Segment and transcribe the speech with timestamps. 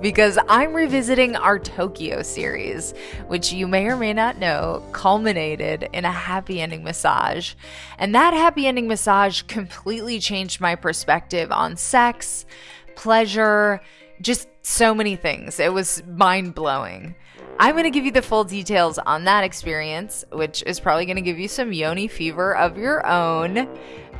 [0.00, 2.94] because I'm revisiting our Tokyo series,
[3.26, 7.54] which you may or may not know culminated in a happy ending massage.
[7.98, 12.46] And that happy ending massage completely changed my perspective on sex,
[12.94, 13.80] pleasure,
[14.20, 15.58] just so many things.
[15.58, 17.14] It was mind blowing.
[17.60, 21.16] I'm going to give you the full details on that experience, which is probably going
[21.16, 23.68] to give you some yoni fever of your own.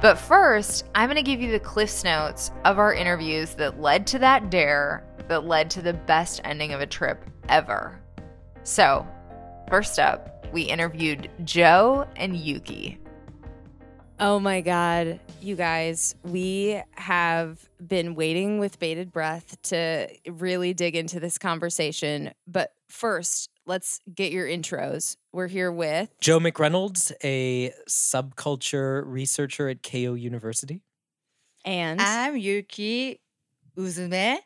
[0.03, 4.09] But first, I'm going to give you the Cliffs Notes of our interviews that led
[4.09, 8.01] to that dare that led to the best ending of a trip ever.
[8.65, 9.07] So,
[9.69, 12.99] first up, we interviewed Joe and Yuki.
[14.21, 20.97] Oh my God, you guys, we have been waiting with bated breath to really dig
[20.97, 22.33] into this conversation.
[22.45, 25.17] But first, let's get your intros.
[25.33, 30.83] We're here with Joe McReynolds, a subculture researcher at Keio University.
[31.65, 33.21] and I'm Yuki
[33.77, 34.39] Uzume.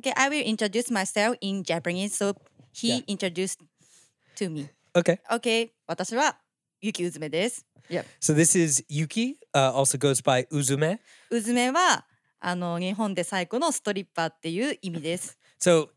[0.00, 2.16] Okay, I will introduce myself in Japanese.
[2.16, 2.34] So
[2.72, 3.60] he introduced
[4.36, 4.70] to me.
[4.96, 5.18] Okay.
[5.30, 6.38] Okay, 私は
[6.82, 7.66] Yuki Uzume です。
[7.90, 8.06] Yep.
[8.18, 10.98] So this is Yuki, uh, also goes by Uzume.
[11.28, 12.06] うずめは
[12.40, 15.38] あの日本で最古のストリッパーっていう意味です。
[15.60, 15.88] So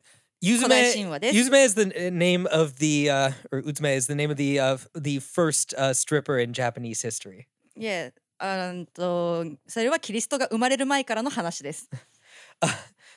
[0.42, 1.38] 古代神 Uzume, 話です。
[1.40, 4.78] Uzume is the uh, name of the, uh, or Uzume is the name of the uh,
[5.00, 7.45] the first uh, stripper in Japanese history.
[7.78, 11.90] いえ、あんとそれはキリストが生まれる前からの話です。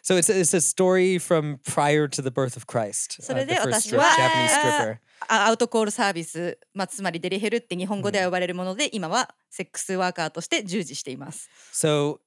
[0.06, 3.22] So it's it's a story from prior to the birth of Christ.
[3.22, 4.98] そ uh, れ the で first 私 strip- は Japanese stripper.
[5.28, 11.48] あアウトコールサービス、まあ、つまりデリヘルって日本語では呼ばれるもので、今はセックスワーカーとして従事しています。
[11.74, 12.20] So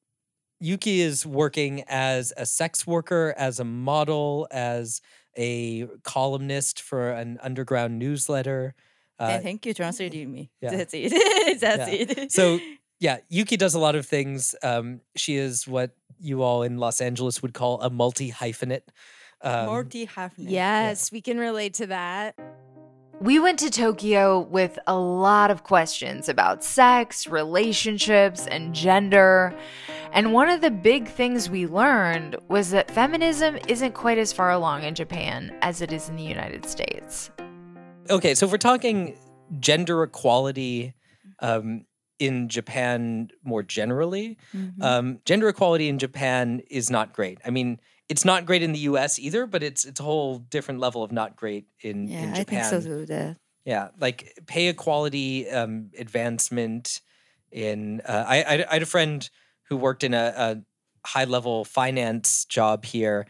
[0.63, 5.03] Yuki is working as a sex worker, as a model, as
[5.37, 8.75] a columnist for an underground newsletter.
[9.19, 10.51] Uh, Thank you, translating me.
[10.61, 10.71] yeah.
[10.71, 11.13] That's it.
[11.61, 12.23] That's Yeah.
[12.23, 12.33] it.
[12.33, 12.59] so
[13.00, 14.56] yeah, Yuki does a lot of things.
[14.62, 18.82] Um, she is what you all in Los Angeles would call a multi hyphenate.
[19.42, 20.50] Um, Multi hyphenate.
[20.50, 22.36] yes, we can relate to that.
[23.22, 29.54] We went to Tokyo with a lot of questions about sex, relationships, and gender.
[30.14, 34.52] And one of the big things we learned was that feminism isn't quite as far
[34.52, 37.30] along in Japan as it is in the United States.
[38.10, 39.18] okay, so if we're talking
[39.60, 40.94] gender equality
[41.42, 41.86] um,
[42.20, 44.84] in Japan more generally, Mhm.
[44.84, 47.40] um, gender equality in Japan is not great.
[47.46, 49.18] I mean, it's not great in the U.S.
[49.20, 52.34] either, but it's it's a whole different level of not great in, yeah, in I
[52.44, 52.70] think Japan.
[52.70, 53.06] so too.
[53.06, 57.02] The, Yeah, like pay equality, um, advancement.
[57.52, 59.28] In uh, I, I I had a friend
[59.70, 63.26] who worked in a, a high level finance job here,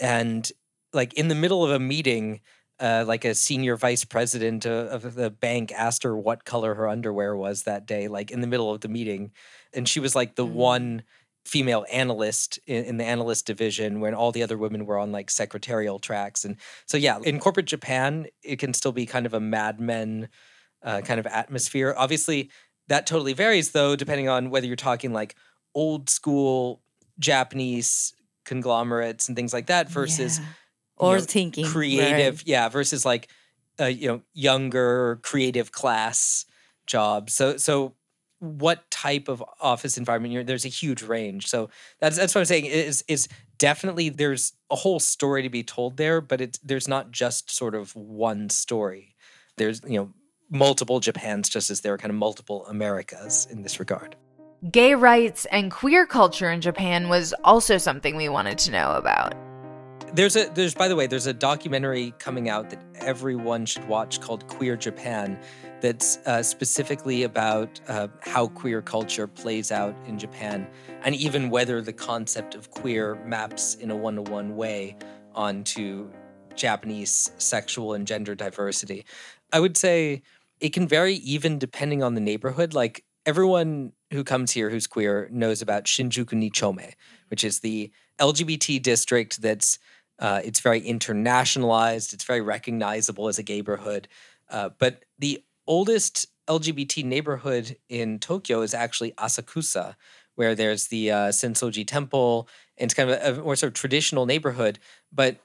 [0.00, 0.50] and
[0.94, 2.40] like in the middle of a meeting,
[2.80, 7.36] uh, like a senior vice president of, the bank asked her what color her underwear
[7.36, 9.32] was that day, like in the middle of the meeting,
[9.72, 10.52] and she was like the Mm.
[10.52, 11.02] one
[11.44, 15.30] female analyst in, in the analyst division when all the other women were on like
[15.30, 19.40] secretarial tracks and so yeah in corporate japan it can still be kind of a
[19.40, 20.28] mad men
[20.82, 22.50] uh, kind of atmosphere obviously
[22.88, 25.36] that totally varies though depending on whether you're talking like
[25.74, 26.82] old school
[27.18, 28.12] japanese
[28.44, 30.44] conglomerates and things like that versus yeah.
[31.00, 31.72] You or know, thinking right.
[31.72, 33.28] creative yeah versus like
[33.80, 36.46] uh, you know younger creative class
[36.86, 37.94] jobs so so
[38.40, 41.68] what type of office environment you're there's a huge range so
[42.00, 45.96] that's that's what i'm saying is is definitely there's a whole story to be told
[45.96, 49.14] there but it's there's not just sort of one story
[49.56, 50.10] there's you know
[50.50, 54.16] multiple japans just as there are kind of multiple americas in this regard
[54.72, 59.34] Gay rights and queer culture in Japan was also something we wanted to know about.
[60.14, 64.20] There's a there's by the way there's a documentary coming out that everyone should watch
[64.20, 65.38] called Queer Japan,
[65.80, 70.66] that's uh, specifically about uh, how queer culture plays out in Japan,
[71.02, 74.96] and even whether the concept of queer maps in a one-to-one way
[75.34, 76.10] onto
[76.54, 79.04] Japanese sexual and gender diversity.
[79.52, 80.22] I would say
[80.60, 82.74] it can vary even depending on the neighborhood.
[82.74, 86.94] Like everyone who comes here who's queer knows about Shinjuku Nichome,
[87.28, 89.78] which is the LGBT district that's
[90.18, 92.12] uh, it's very internationalized.
[92.12, 94.06] It's very recognizable as a gayborhood.
[94.50, 99.94] Uh, but the oldest LGBT neighborhood in Tokyo is actually Asakusa,
[100.34, 102.48] where there's the uh, Sensoji Temple.
[102.78, 104.78] And it's kind of a, a more sort of traditional neighborhood,
[105.12, 105.38] but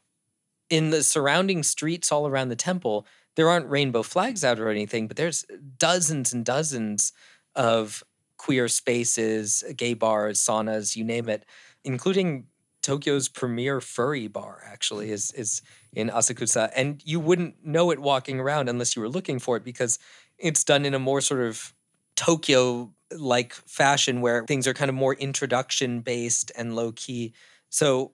[0.70, 3.06] in the surrounding streets all around the temple,
[3.36, 5.46] there aren't rainbow flags out or anything, but there's
[5.78, 7.14] dozens and dozens
[7.56, 8.04] of
[8.38, 11.46] queer spaces, gay bars, saunas, you name it,
[11.84, 12.46] including
[12.84, 15.62] Tokyo's premier furry bar actually is is
[15.94, 19.64] in Asakusa and you wouldn't know it walking around unless you were looking for it
[19.64, 19.98] because
[20.38, 21.74] it's done in a more sort of
[22.16, 27.34] Tokyo like fashion where things are kind of more introduction based and low key.
[27.70, 28.14] So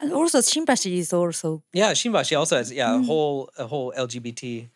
[0.00, 1.62] And also Shimbashi is also.
[1.72, 3.06] yeah, Shinbashi also has yeah, a Mm.
[3.06, 4.68] whole a whole LGBT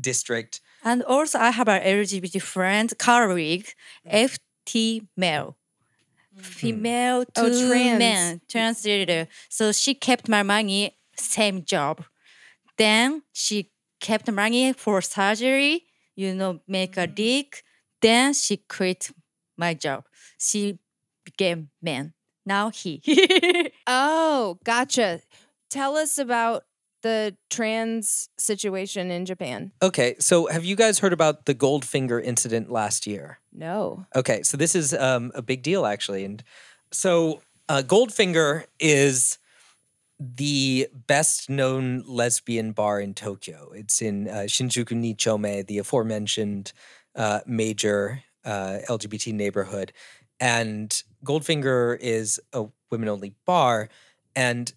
[0.00, 0.60] district.
[0.82, 3.68] And also I have an LGBT friend, colleague,
[4.06, 5.56] FT male.
[6.42, 7.98] Female oh, to Oh, trans.
[7.98, 9.26] man, transgender.
[9.48, 12.04] So she kept my money, same job.
[12.76, 13.70] Then she
[14.00, 15.84] kept money for surgery,
[16.16, 17.14] you know, make a mm-hmm.
[17.14, 17.62] dick.
[18.00, 19.10] Then she quit
[19.56, 20.04] my job.
[20.38, 20.78] She
[21.24, 22.14] became man.
[22.46, 23.02] Now he.
[23.86, 25.20] Oh, gotcha.
[25.68, 26.64] Tell us about
[27.02, 29.72] the trans situation in Japan.
[29.82, 33.38] Okay, so have you guys heard about the Goldfinger incident last year?
[33.52, 34.06] No.
[34.14, 36.42] Okay, so this is um, a big deal actually, and
[36.90, 39.38] so uh, Goldfinger is
[40.18, 43.72] the best known lesbian bar in Tokyo.
[43.74, 46.72] It's in uh, Shinjuku Nichome, the aforementioned
[47.16, 49.92] uh, major uh, LGBT neighborhood,
[50.38, 53.88] and Goldfinger is a women-only bar,
[54.34, 54.72] and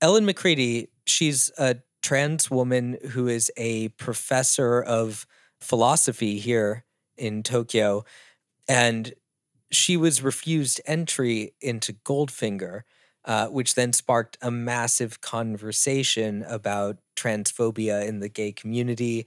[0.00, 5.26] Ellen McCready, she's a trans woman who is a professor of
[5.60, 6.84] philosophy here
[7.16, 8.04] in Tokyo,
[8.68, 9.12] and
[9.70, 12.82] she was refused entry into Goldfinger,
[13.24, 19.26] uh, which then sparked a massive conversation about transphobia in the gay community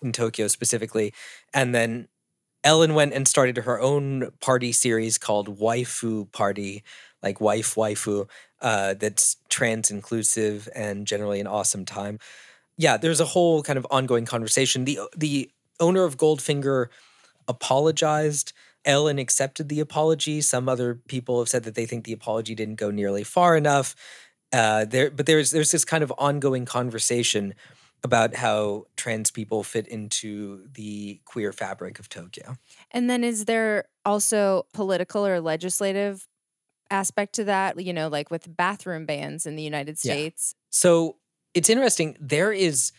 [0.00, 1.12] in Tokyo specifically.
[1.52, 2.08] And then
[2.62, 6.82] Ellen went and started her own party series called Waifu Party,
[7.24, 8.28] like wife waifu,
[8.60, 12.18] uh, that's trans inclusive and generally an awesome time.
[12.76, 14.84] Yeah, there's a whole kind of ongoing conversation.
[14.84, 15.50] The the
[15.80, 16.86] owner of Goldfinger
[17.48, 18.52] apologized.
[18.84, 20.42] Ellen accepted the apology.
[20.42, 23.96] Some other people have said that they think the apology didn't go nearly far enough.
[24.52, 27.54] Uh, there, but there's there's this kind of ongoing conversation
[28.04, 32.58] about how trans people fit into the queer fabric of Tokyo.
[32.90, 36.28] And then is there also political or legislative
[36.90, 40.12] aspect to that, you know, like with bathroom bans in the United Yeah.
[40.12, 40.54] States?
[40.70, 41.16] So
[41.54, 42.16] it's interesting.
[42.20, 42.92] There is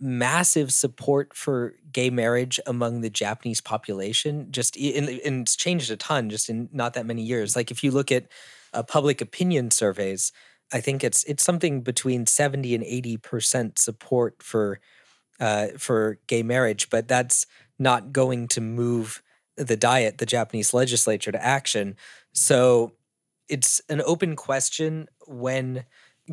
[0.00, 4.48] massive support for gay marriage among the Japanese population.
[4.50, 7.56] Just in, and it's changed a ton just in not that many years.
[7.56, 8.26] Like if you look at
[8.72, 10.32] uh, public opinion surveys,
[10.72, 14.80] I think it's it's something between seventy and eighty percent support for
[15.40, 17.46] uh, for gay marriage, but that's
[17.78, 19.22] not going to move
[19.56, 21.96] the diet, the Japanese legislature, to action.
[22.32, 22.92] So
[23.47, 25.85] it's an open question when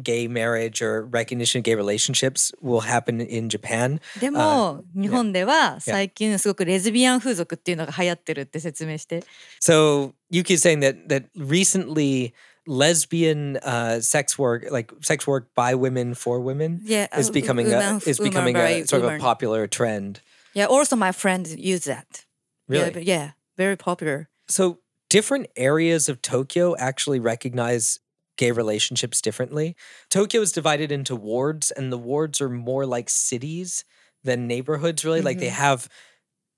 [0.03, 3.99] gay marriage or recognition of gay relationships will happen in Japan.
[4.21, 9.25] でも、日本では最近すごくレズビアン風俗っていうのが流行ってるって説明して。
[9.61, 12.35] So Yuki is saying that that recently
[12.67, 17.67] lesbian uh, sex work, like sex work by women for women, Yeah, is uh, becoming
[17.67, 19.21] woman a f- is woman becoming by a sort of a woman.
[19.21, 20.21] popular trend.
[20.53, 22.25] Yeah, also my friends use that.
[22.69, 22.85] Really?
[22.87, 24.29] Yeah, but yeah, very popular.
[24.49, 24.79] So
[25.12, 28.00] different areas of Tokyo actually recognize
[28.38, 29.76] gay relationships differently.
[30.10, 33.84] Tokyo is divided into wards, and the wards are more like cities
[34.24, 35.22] than neighborhoods, really.
[35.22, 35.90] Like they have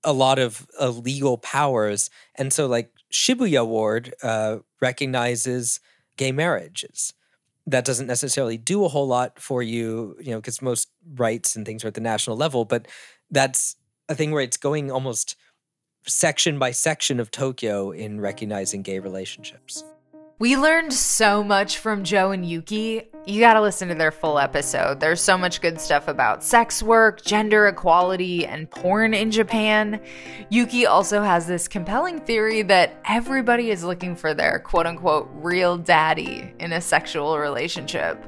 [0.04, 2.10] a lot of uh, legal powers.
[2.36, 5.80] And so, like, Shibuya Ward uh, recognizes
[6.16, 7.12] gay marriages.
[7.66, 11.66] That doesn't necessarily do a whole lot for you, you know, because most rights and
[11.66, 12.86] things are at the national level, but
[13.32, 13.74] that's
[14.08, 15.34] a thing where it's going almost
[16.06, 19.84] section by section of Tokyo in recognizing gay relationships.
[20.40, 23.08] We learned so much from Joe and Yuki.
[23.24, 24.98] You gotta listen to their full episode.
[24.98, 30.00] There's so much good stuff about sex work, gender equality, and porn in Japan.
[30.50, 35.78] Yuki also has this compelling theory that everybody is looking for their quote unquote real
[35.78, 38.22] daddy in a sexual relationship.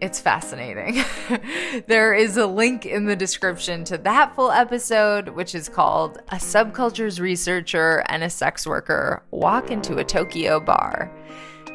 [0.00, 1.04] It's fascinating.
[1.86, 6.36] there is a link in the description to that full episode, which is called A
[6.36, 11.12] Subcultures Researcher and a Sex Worker Walk into a Tokyo Bar.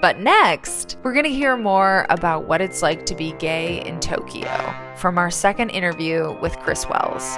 [0.02, 4.00] But next, we're going to hear more about what it's like to be gay in
[4.00, 7.38] Tokyo from our second interview with Chris Wells.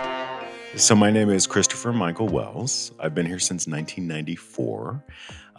[0.78, 2.94] So, my name is Christopher Michael Wells.
[2.98, 5.04] I've been here since 1994.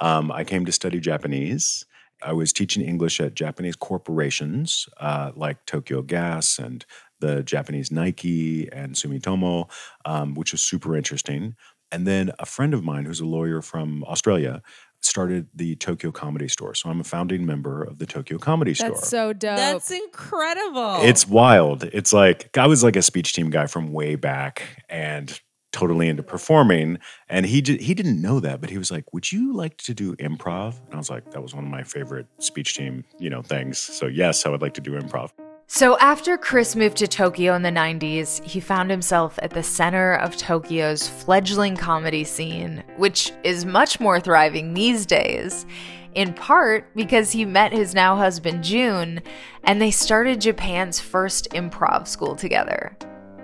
[0.01, 1.85] Um, I came to study Japanese.
[2.23, 6.85] I was teaching English at Japanese corporations uh, like Tokyo Gas and
[7.21, 9.71] the Japanese Nike and Sumitomo,
[10.05, 11.57] um, which was super interesting.
[11.91, 14.63] And then a friend of mine who's a lawyer from Australia
[15.01, 16.75] started the Tokyo Comedy Store.
[16.75, 18.91] So I'm a founding member of the Tokyo Comedy Store.
[18.91, 19.57] That's so dope.
[19.57, 20.99] That's incredible.
[21.03, 21.85] It's wild.
[21.85, 25.41] It's like I was like a speech team guy from way back and
[25.79, 29.31] totally into performing and he did, he didn't know that but he was like would
[29.31, 30.75] you like to do improv?
[30.87, 33.79] And I was like that was one of my favorite speech team you know things.
[33.79, 35.31] So yes I would like to do improv.
[35.71, 40.15] So, after Chris moved to Tokyo in the 90s, he found himself at the center
[40.15, 45.67] of Tokyo's fledgling comedy scene, which is much more thriving these days,
[46.15, 49.21] in part because he met his now husband June
[49.65, 52.97] and they started Japan's first improv school together.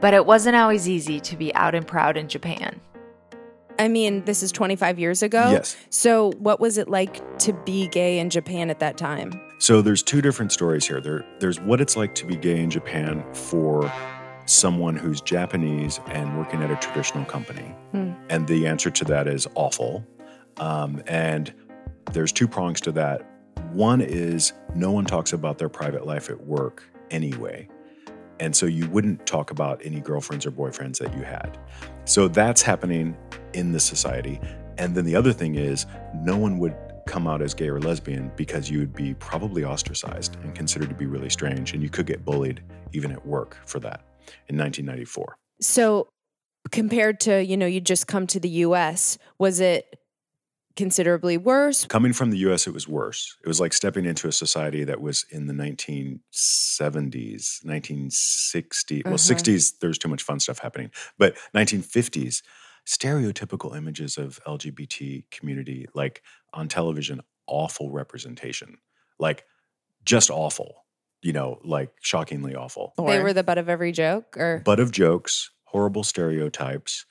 [0.05, 2.79] But it wasn't always easy to be out and proud in Japan.
[3.79, 5.51] I mean, this is 25 years ago.
[5.51, 5.79] Yes.
[5.89, 9.33] So, what was it like to be gay in Japan at that time?
[9.61, 11.01] So there's two different stories here.
[11.01, 13.91] There, there's what it's like to be gay in Japan for
[14.45, 18.13] someone who's Japanese and working at a traditional company, Hmm.
[18.29, 20.07] and the answer to that is awful.
[20.59, 21.51] Um, and
[22.13, 23.23] there's two prongs to that.
[23.73, 27.69] One is no one talks about their private life at work anyway.
[28.41, 31.59] And so you wouldn't talk about any girlfriends or boyfriends that you had.
[32.05, 33.17] So that's happening
[33.53, 34.41] in the society.
[34.79, 36.77] And then the other thing is no one would
[37.07, 40.95] come out as gay or lesbian because you would be probably ostracized and considered to
[40.95, 41.73] be really strange.
[41.73, 42.63] And you could get bullied
[42.93, 44.05] even at work for that
[44.49, 45.37] in 1994.
[45.61, 46.09] So,
[46.71, 49.99] compared to, you know, you just come to the US, was it
[50.77, 51.87] considerably worse?
[51.87, 53.37] Coming from the US, it was worse.
[53.45, 59.05] It was like stepping into a society that was in the 1970s, 1960s.
[59.05, 59.35] Well, Uh-huh.
[59.35, 60.91] 60s, there's too much fun stuff happening.
[61.19, 62.43] But 1950s,
[62.87, 68.79] stereotypical images of LGBT community, like on television, awful representation.
[69.19, 69.45] Like
[70.05, 70.85] just awful,
[71.23, 72.93] you know, like shockingly awful.
[72.99, 77.07] They were the butt of every joke or butt of jokes, horrible stereotypes,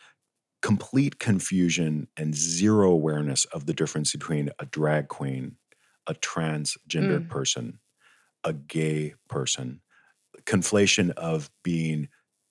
[0.64, 5.58] complete confusion, and zero awareness of the difference between a drag queen,
[6.08, 7.30] a transgendered Mm.
[7.30, 7.80] person,
[8.44, 9.82] a gay person,
[10.46, 12.08] conflation of being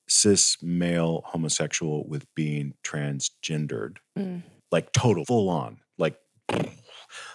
[0.09, 4.43] cis male homosexual with being transgendered, Mm.
[4.71, 6.17] like total full on, like.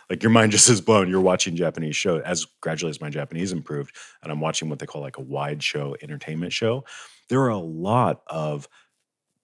[0.10, 1.10] Like your mind just is blown.
[1.10, 3.94] You're watching Japanese show as gradually as my Japanese improved,
[4.24, 6.86] and I'm watching what they call like a wide show entertainment show.
[7.30, 8.70] There are a lot of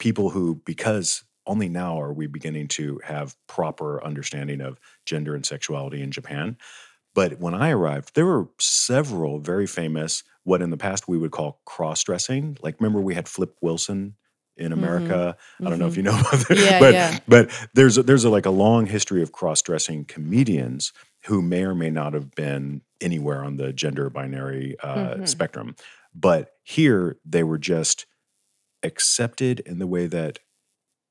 [0.03, 5.45] people who, because only now are we beginning to have proper understanding of gender and
[5.45, 6.57] sexuality in Japan.
[7.15, 11.31] But when I arrived, there were several very famous, what in the past we would
[11.31, 12.57] call cross dressing.
[12.62, 14.15] Like, remember, we had Flip Wilson
[14.57, 15.38] in America.
[15.65, 16.57] I don't know if you know about that.
[16.57, 17.19] Yeah, but, yeah.
[17.25, 20.91] but there's a, there's a, like a long history of cross dressing comedians
[21.27, 25.27] who may or may not have been anywhere on the gender binary uh, Mhm.
[25.29, 25.75] spectrum.
[26.13, 28.05] But here they were just
[28.83, 30.39] accepted in the way that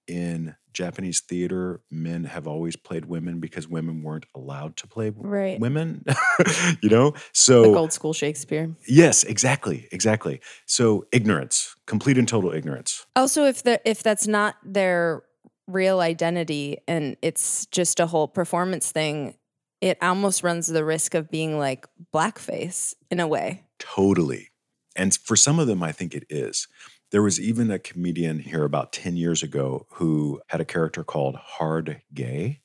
[0.07, 5.61] in Japanese theater, men have always played women because women weren't allowed to play right.
[5.61, 6.05] women.
[6.83, 7.15] you know?
[7.33, 8.75] So Like old school Shakespeare.
[8.89, 10.41] yes, exactly, exactly.
[10.67, 13.07] So ignorance, complete and total ignorance.
[13.17, 15.23] Oh, also, if the if that's not their
[15.69, 19.37] real identity and it's just a whole performance thing,
[19.81, 23.65] it almost runs the risk of being like blackface in a way.
[23.79, 24.49] Totally.
[24.97, 26.69] And for some of them, I think it is.
[27.13, 31.37] There was even a comedian here about 10 years ago who had a character called
[31.37, 32.63] Hard Gay.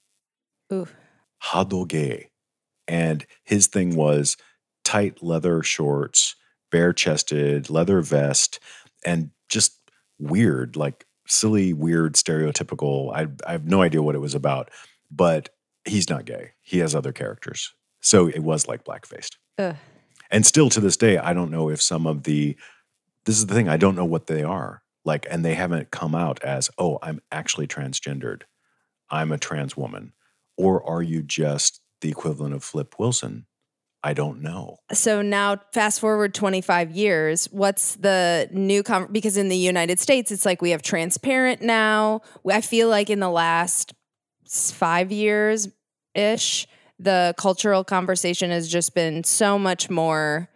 [0.71, 0.87] Ooh.
[1.43, 2.29] Hado Gay.
[2.87, 4.37] And his thing was
[4.85, 6.35] tight leather shorts,
[6.71, 8.61] bare chested, leather vest,
[9.05, 9.77] and just
[10.17, 13.13] weird, like silly, weird, stereotypical.
[13.13, 14.71] I, I have no idea what it was about,
[15.11, 15.49] but
[15.83, 16.51] he's not gay.
[16.61, 17.73] He has other characters.
[17.99, 19.35] So it was like blackfaced.
[19.57, 19.75] Ugh.
[20.31, 22.57] And still to this day, I don't know if some of the,
[23.27, 24.81] this is the thing, I don't know what they are.
[25.03, 28.43] Like, and they haven't come out as, oh, I'm actually transgendered.
[29.09, 30.13] I'm a trans woman.
[30.57, 33.45] Or are you just the equivalent of Flip Wilson?
[34.01, 34.77] I don't know.
[34.93, 40.31] So now, fast forward 25 years, what's the new con- because in the United States,
[40.31, 42.21] it's like we have transparent now.
[42.49, 43.93] I feel like in the last
[44.47, 45.67] five years
[46.15, 46.65] ish,
[46.97, 50.49] the cultural conversation has just been so much more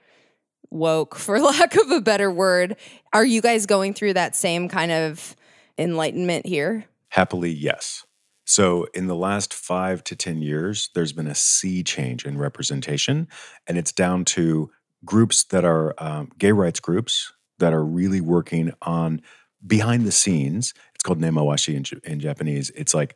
[0.71, 2.75] woke, for lack of a better word.
[3.13, 5.35] Are you guys going through that same kind of
[5.77, 6.85] enlightenment here?
[7.09, 8.05] Happily, yes.
[8.45, 13.27] So, in the last five to 10 years, there's been a sea change in representation,
[13.67, 14.71] and it's down to
[15.05, 19.21] groups that are um, gay rights groups that are really working on
[19.65, 20.73] behind the scenes.
[20.95, 22.71] It's called nemawashi in, in Japanese.
[22.71, 23.15] It's like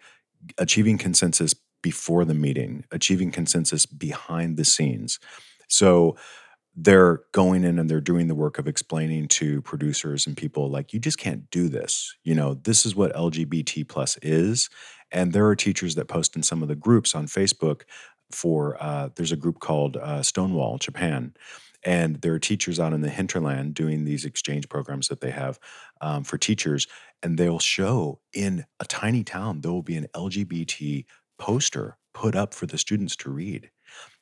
[0.58, 5.20] achieving consensus before the meeting, achieving consensus behind the scenes.
[5.68, 6.16] So,
[6.76, 10.94] they're going in and they're doing the work of explaining to producers and people like
[10.94, 12.16] you just can't do this.
[12.24, 14.70] You know this is what lgbt plus is.
[15.12, 17.84] And there are teachers that post in some of the groups on facebook
[18.32, 21.34] for uh, there's a group called uh, stonewall japan
[21.84, 25.60] and there are teachers out in the hinterland doing these exchange programs that they have
[26.02, 26.88] um, for teachers
[27.22, 31.06] and they'll show in a tiny town there will be an lgbt
[31.38, 33.70] poster put up for the students to read.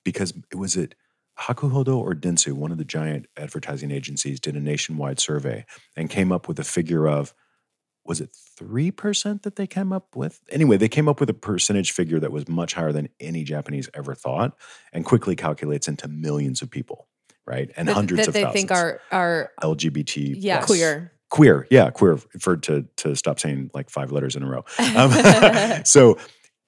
[0.04, 0.96] Because it was it
[1.40, 6.32] Hakuhodo or Dentsu, one of the giant advertising agencies, did a nationwide survey and came
[6.32, 7.34] up with a figure of
[8.06, 10.42] was it 3% that they came up with?
[10.52, 13.90] Anyway, they came up with a percentage figure that was much higher than any Japanese
[13.94, 14.58] ever thought
[14.92, 17.08] and quickly calculates into millions of people,
[17.48, 17.72] right?
[17.78, 18.60] And that, hundreds that of they thousands.
[18.60, 20.58] think are are LGBT Yeah.
[20.58, 20.68] plus.
[20.68, 21.12] Queer.
[21.30, 24.66] Queer, yeah, queer for to to stop saying like five letters in a row.
[24.96, 26.18] Um, so,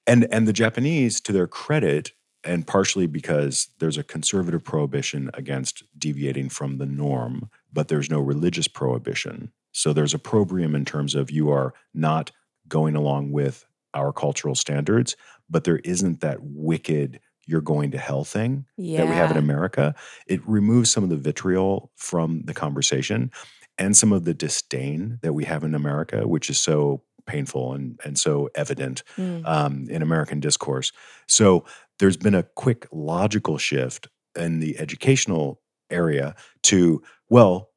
[0.08, 2.12] and and the Japanese, to their credit,
[2.46, 8.20] and partially because there's a conservative prohibition against deviating from the norm, but there's no
[8.20, 9.52] religious prohibition.
[9.72, 12.30] So there's a probrium in terms of you are not
[12.68, 15.16] going along with our cultural standards,
[15.50, 18.98] but there isn't that wicked you're going to hell thing yeah.
[18.98, 19.94] that we have in America.
[20.26, 23.30] It removes some of the vitriol from the conversation
[23.78, 28.00] and some of the disdain that we have in America, which is so painful and,
[28.04, 29.46] and so evident Mm.
[29.46, 30.92] um, in American discourse.
[31.26, 31.64] So
[31.98, 35.60] there's been a quick logical shift in the educational
[35.90, 37.70] area to, well,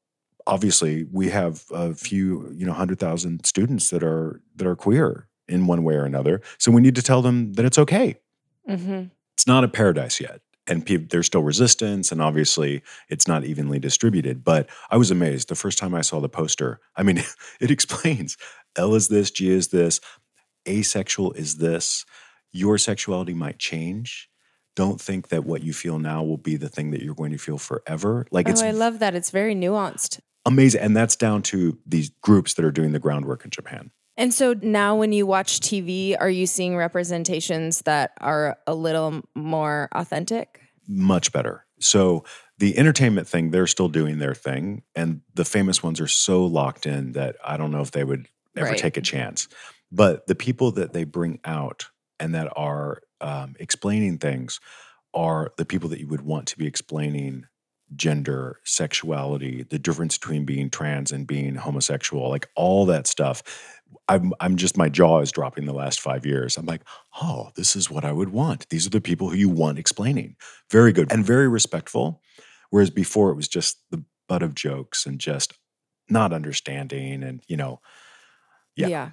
[0.47, 5.27] obviously we have a few, you know, hundred thousand students that are that are queer
[5.47, 6.41] in one way or another.
[6.57, 8.19] So we need to tell them that it's okay.
[8.67, 9.05] Hmm
[9.39, 14.43] it's not a paradise yet and there's still resistance and obviously it's not evenly distributed.
[14.43, 16.81] But i was amazed the first time i saw the poster.
[16.97, 17.23] I mean
[17.61, 18.35] it explains
[18.75, 20.01] l is this g is this
[20.67, 22.03] asexual is this
[22.51, 24.29] your sexuality might change
[24.75, 27.37] don't think that what you feel now will be the thing that you're going to
[27.37, 29.15] feel forever like Oh, it's I love that.
[29.15, 30.19] It's very nuanced.
[30.45, 34.33] amazing and that's down to these groups that are doing the groundwork in japan And
[34.33, 39.87] so now, when you watch TV, are you seeing representations that are a little more
[39.93, 40.61] authentic?
[40.87, 41.65] much better.
[41.79, 42.25] So
[42.57, 46.85] the entertainment thing, they're still doing their thing, and the famous ones are so locked
[46.85, 48.27] in that I don't know if they would
[48.57, 48.77] ever Right.
[48.77, 49.47] take a chance.
[49.91, 51.85] But the people that they bring out
[52.19, 54.59] and that are um, explaining things
[55.13, 57.45] are the people that you would want to be explaining
[57.95, 63.41] gender, sexuality, the difference between being trans and being homosexual, like all that stuff.
[64.07, 66.57] I'm I'm just my jaw is dropping the last five years.
[66.57, 66.81] I'm like,
[67.21, 68.69] oh, this is what I would want.
[68.69, 70.35] These are the people who you want explaining.
[70.71, 72.21] Very good and very respectful.
[72.69, 75.53] Whereas before it was just the butt of jokes and just
[76.07, 77.81] not understanding and you know,
[78.87, 79.09] Yeah.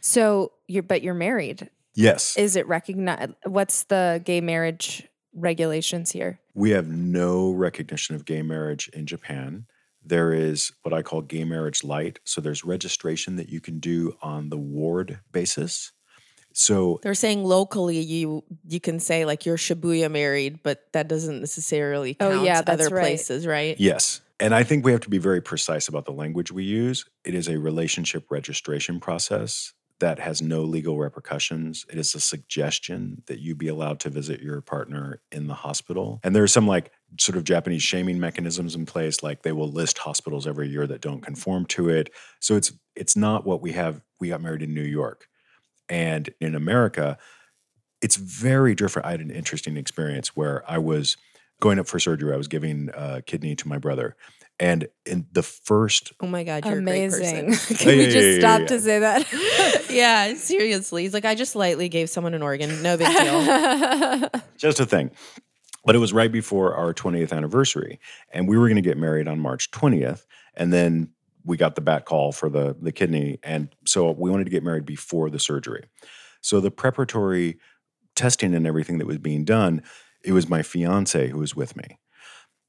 [0.00, 1.70] So you're, but you're married.
[2.00, 3.32] Yes, Is it recognized?
[3.44, 6.40] What's the gay marriage regulations here?
[6.54, 9.66] we have no recognition of gay marriage in Japan.
[10.04, 12.18] There is what I call gay marriage light.
[12.24, 15.92] So there's registration that you can do on the ward basis.
[16.52, 21.38] So They're saying locally you you can say like you're Shibuya married, but that doesn't
[21.40, 23.02] necessarily Oh, count yeah, other right.
[23.02, 23.78] places, right?
[23.78, 24.20] Yes.
[24.40, 27.04] And I think we have to be very precise about the language we use.
[27.24, 31.86] It is a relationship registration process that has no legal repercussions.
[31.88, 36.20] It is a suggestion that you be allowed to visit your partner in the hospital.
[36.24, 39.70] And there are some like sort of Japanese shaming mechanisms in place like they will
[39.70, 42.10] list hospitals every year that don't conform to it.
[42.40, 45.28] So it's it's not what we have we got married in New York.
[45.88, 47.18] And in America,
[48.00, 49.06] it's very different.
[49.06, 51.16] I had an interesting experience where I was
[51.60, 52.32] going up for surgery.
[52.32, 54.16] I was giving a kidney to my brother.
[54.60, 57.38] And in the first, Oh my god, you're Amazing.
[57.54, 57.58] a great.
[57.78, 58.66] Can Yeah, we yeah, just yeah, stop yeah.
[58.66, 59.86] to say that?
[59.90, 61.02] yeah, seriously.
[61.02, 62.82] He's like, I just lightly gave someone an organ.
[62.82, 64.28] No big deal.
[64.58, 65.12] just a thing.
[65.86, 68.00] But it was right before our 20th anniversary.
[68.34, 70.26] And we were going to get married on March 20th.
[70.54, 71.08] And then
[71.42, 73.38] we got the bat call for the, the kidney.
[73.42, 75.84] And so we wanted to get married before the surgery.
[76.42, 77.58] So the preparatory
[78.14, 79.82] testing and everything that was being done,
[80.22, 81.96] it was my fiance who was with me.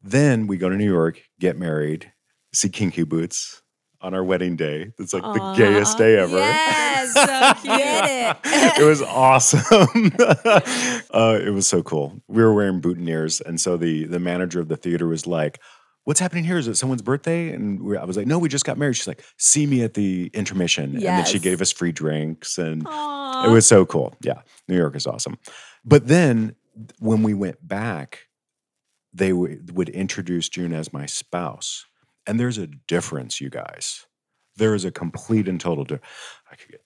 [0.04, 2.12] Then we go to New York, get married,
[2.54, 3.62] see Kinky Boots
[4.02, 4.92] on our wedding day.
[4.98, 6.38] It's like the gayest day ever.
[6.38, 8.02] Yes, so cute.
[8.82, 8.86] It.
[8.86, 10.12] was awesome.
[10.20, 12.22] uh, it was so cool.
[12.28, 15.60] We were wearing boutonnieres, and so the the manager of the theater was like,
[16.06, 16.58] "What's happening here?
[16.58, 19.08] Is it someone's birthday?" And we, I was like, "No, we just got married." She's
[19.08, 23.52] like, "See me at the intermission," and then she gave us free drinks, and it
[23.52, 24.16] was so cool.
[24.22, 25.38] Yeah, New York is awesome.
[25.84, 26.56] But then
[27.00, 28.28] when we went back,
[29.14, 31.86] they w- would introduce June as my spouse,
[32.28, 34.06] and there's a difference, you guys.
[34.58, 36.08] There is a complete and total difference.
[36.52, 36.82] I could get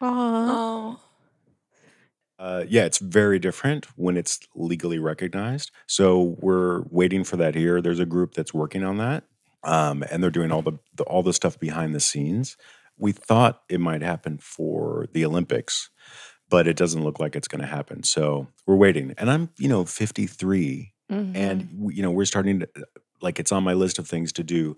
[0.00, 1.00] Oh.
[2.38, 5.72] Uh, yeah, it's very different when it's legally recognized.
[5.86, 7.80] So we're waiting for that here.
[7.82, 9.24] There's a group that's working on that,
[9.64, 12.56] um, and they're doing all the, the all the stuff behind the scenes.
[12.98, 15.90] We thought it might happen for the Olympics,
[16.48, 18.02] but it doesn't look like it's going to happen.
[18.02, 19.14] So we're waiting.
[19.18, 21.90] And I'm, you know, 53, and mm-hmm.
[21.90, 22.68] you know, we're starting to
[23.20, 24.76] like it's on my list of things to do.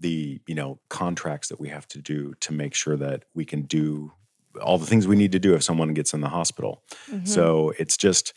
[0.00, 3.62] The you know contracts that we have to do to make sure that we can
[3.62, 4.12] do
[4.62, 6.82] all the things we need to do if someone gets in the hospital.
[7.24, 7.82] So mm-hmm.
[7.82, 8.34] it's just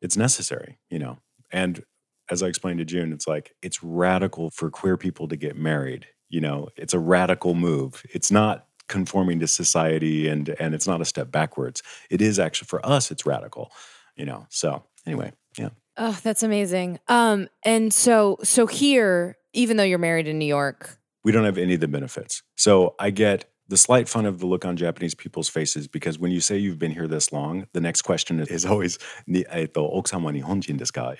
[0.00, 1.18] it's necessary, you know.
[1.50, 1.82] And
[2.30, 6.06] as I explained to June, it's like it's radical for queer people to get married.
[6.28, 8.04] You know, it's a radical move.
[8.12, 11.82] It's not conforming to society and and it's not a step backwards.
[12.10, 13.70] It is actually for us it's radical,
[14.16, 14.46] you know.
[14.50, 15.70] So, anyway, yeah.
[15.96, 16.98] Oh, that's amazing.
[17.08, 21.56] Um, and so so here, even though you're married in New York, we don't have
[21.56, 22.42] any of the benefits.
[22.56, 26.32] So I get the slight fun of the look on Japanese people's faces because when
[26.32, 28.98] you say you've been here this long, the next question is always
[29.32, 29.44] eh,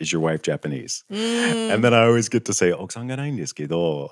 [0.00, 1.04] Is your wife Japanese?
[1.12, 1.74] Mm.
[1.74, 2.72] And then I always get to say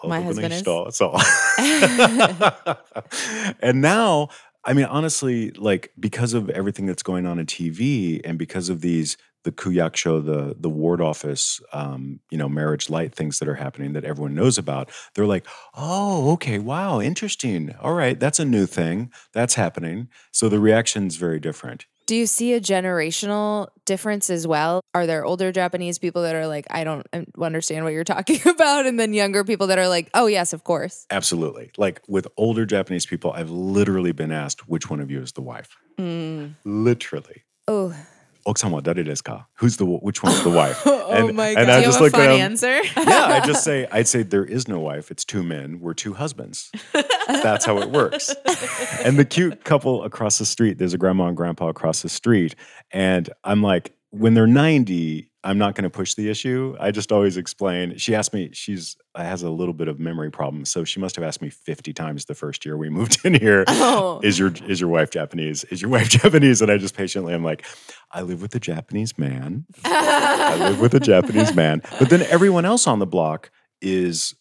[0.05, 0.63] My husband is.
[0.93, 1.17] So.
[3.61, 4.29] and now
[4.65, 8.83] I mean, honestly, like because of everything that's going on in TV and because of
[8.83, 13.55] these the kuyakusho, the the ward office, um, you know, marriage light things that are
[13.55, 17.75] happening that everyone knows about, they're like, oh, okay, wow, interesting.
[17.81, 20.09] All right, that's a new thing that's happening.
[20.33, 21.87] So the reaction's very different.
[22.07, 24.81] do you see a generational difference as well?
[24.95, 28.41] Are there older Japanese people that are like, I don't um, understand what you're talking
[28.47, 31.05] about, and then younger people that are like, oh yes, of course.
[31.11, 31.71] Absolutely.
[31.77, 35.43] Like with older Japanese people, I've literally been asked which one of you is the
[35.43, 35.77] wife.
[36.65, 37.43] Literally.
[37.67, 37.95] Oh,
[38.49, 39.45] Okusama?
[39.55, 40.83] Who's the which one's the wife?
[41.09, 41.63] Oh and, oh my god!
[41.63, 42.83] And I just look fun around, answer?
[42.97, 45.11] yeah, I just say I'd say there is no wife.
[45.11, 45.81] It's two men.
[45.81, 46.71] We're two husbands.
[47.27, 48.35] That's how it works.
[49.03, 50.77] and the cute couple across the street.
[50.77, 52.57] There's a grandma and grandpa across the street,
[52.91, 56.77] and I'm like, when they're 90, I'm not going to push the issue.
[56.81, 57.97] I just always explain.
[57.97, 58.51] She asked me.
[58.53, 61.49] She's uh, has a little bit of memory problems, so she must have asked me
[61.49, 63.65] 50 times the first year we moved in here.
[63.69, 64.21] Oh.
[64.23, 65.65] Is your is your wife Japanese?
[65.65, 66.61] Is your wife Japanese?
[66.61, 67.65] And I just patiently, I'm like,
[68.11, 69.65] I live with a Japanese man.
[69.85, 71.83] I live with a Japanese man.
[71.99, 74.35] But then everyone else on the block is,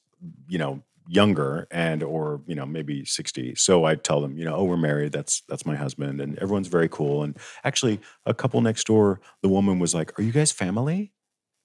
[0.47, 3.55] you know, younger and or, you know, maybe 60.
[3.55, 5.11] So I tell them, you know, oh, we're married.
[5.11, 6.21] That's that's my husband.
[6.21, 7.23] And everyone's very cool.
[7.23, 11.11] And actually a couple next door, the woman was like, Are you guys family?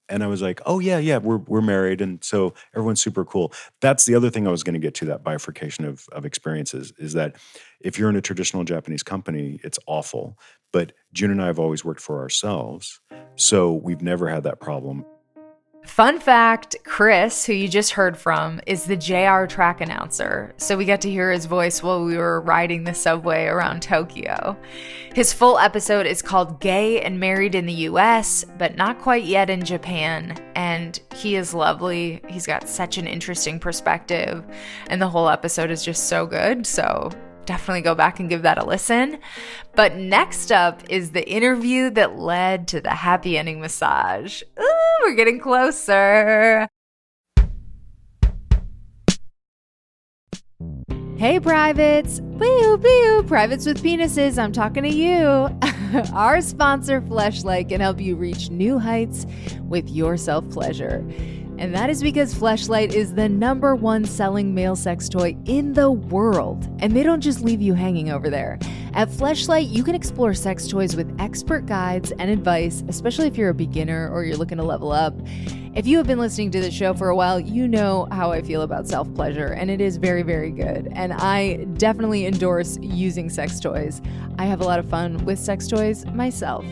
[0.08, 3.52] And I was like, oh yeah, yeah, we're we're married, and so everyone's super cool.
[3.80, 6.92] That's the other thing I was going to get to that bifurcation of of experiences
[6.98, 7.36] is that
[7.80, 10.38] if you're in a traditional Japanese company, it's awful.
[10.72, 13.00] But June and I have always worked for ourselves,
[13.36, 15.06] so we've never had that problem.
[15.84, 20.54] Fun fact Chris, who you just heard from, is the JR track announcer.
[20.56, 24.56] So we got to hear his voice while we were riding the subway around Tokyo.
[25.12, 29.50] His full episode is called Gay and Married in the US, but not quite yet
[29.50, 30.38] in Japan.
[30.54, 32.22] And he is lovely.
[32.28, 34.44] He's got such an interesting perspective.
[34.88, 36.64] And the whole episode is just so good.
[36.64, 37.10] So
[37.46, 39.18] definitely go back and give that a listen.
[39.74, 44.42] But next up is the interview that led to the happy ending massage.
[44.60, 46.68] Ooh, we're getting closer.
[51.22, 52.18] Hey, privates.
[52.18, 53.22] Boo, boo.
[53.28, 54.42] Privates with penises.
[54.42, 55.56] I'm talking to you.
[56.12, 59.24] Our sponsor, Fleshlight, can help you reach new heights
[59.60, 61.06] with your self pleasure.
[61.62, 65.92] And that is because Fleshlight is the number one selling male sex toy in the
[65.92, 66.68] world.
[66.80, 68.58] And they don't just leave you hanging over there.
[68.94, 73.50] At Fleshlight, you can explore sex toys with expert guides and advice, especially if you're
[73.50, 75.14] a beginner or you're looking to level up.
[75.74, 78.42] If you have been listening to this show for a while, you know how I
[78.42, 80.88] feel about self pleasure, and it is very, very good.
[80.92, 84.02] And I definitely endorse using sex toys.
[84.38, 86.66] I have a lot of fun with sex toys myself.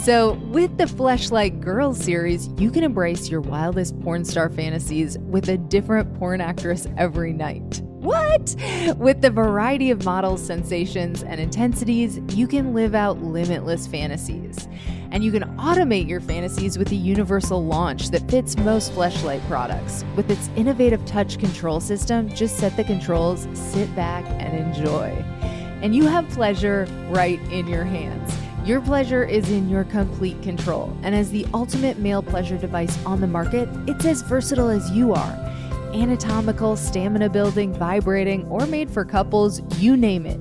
[0.00, 5.48] So, with the Fleshlight Girls series, you can embrace your wildest porn star fantasies with
[5.48, 7.82] a different porn actress every night.
[8.04, 8.54] What?
[8.98, 14.68] With the variety of models, sensations, and intensities, you can live out limitless fantasies.
[15.10, 20.04] And you can automate your fantasies with the universal launch that fits most Fleshlight products.
[20.16, 25.08] With its innovative touch control system, just set the controls, sit back, and enjoy.
[25.80, 28.36] And you have pleasure right in your hands.
[28.68, 30.94] Your pleasure is in your complete control.
[31.02, 35.14] And as the ultimate male pleasure device on the market, it's as versatile as you
[35.14, 35.53] are
[35.94, 40.38] anatomical, stamina building, vibrating, or made for couples, you name it.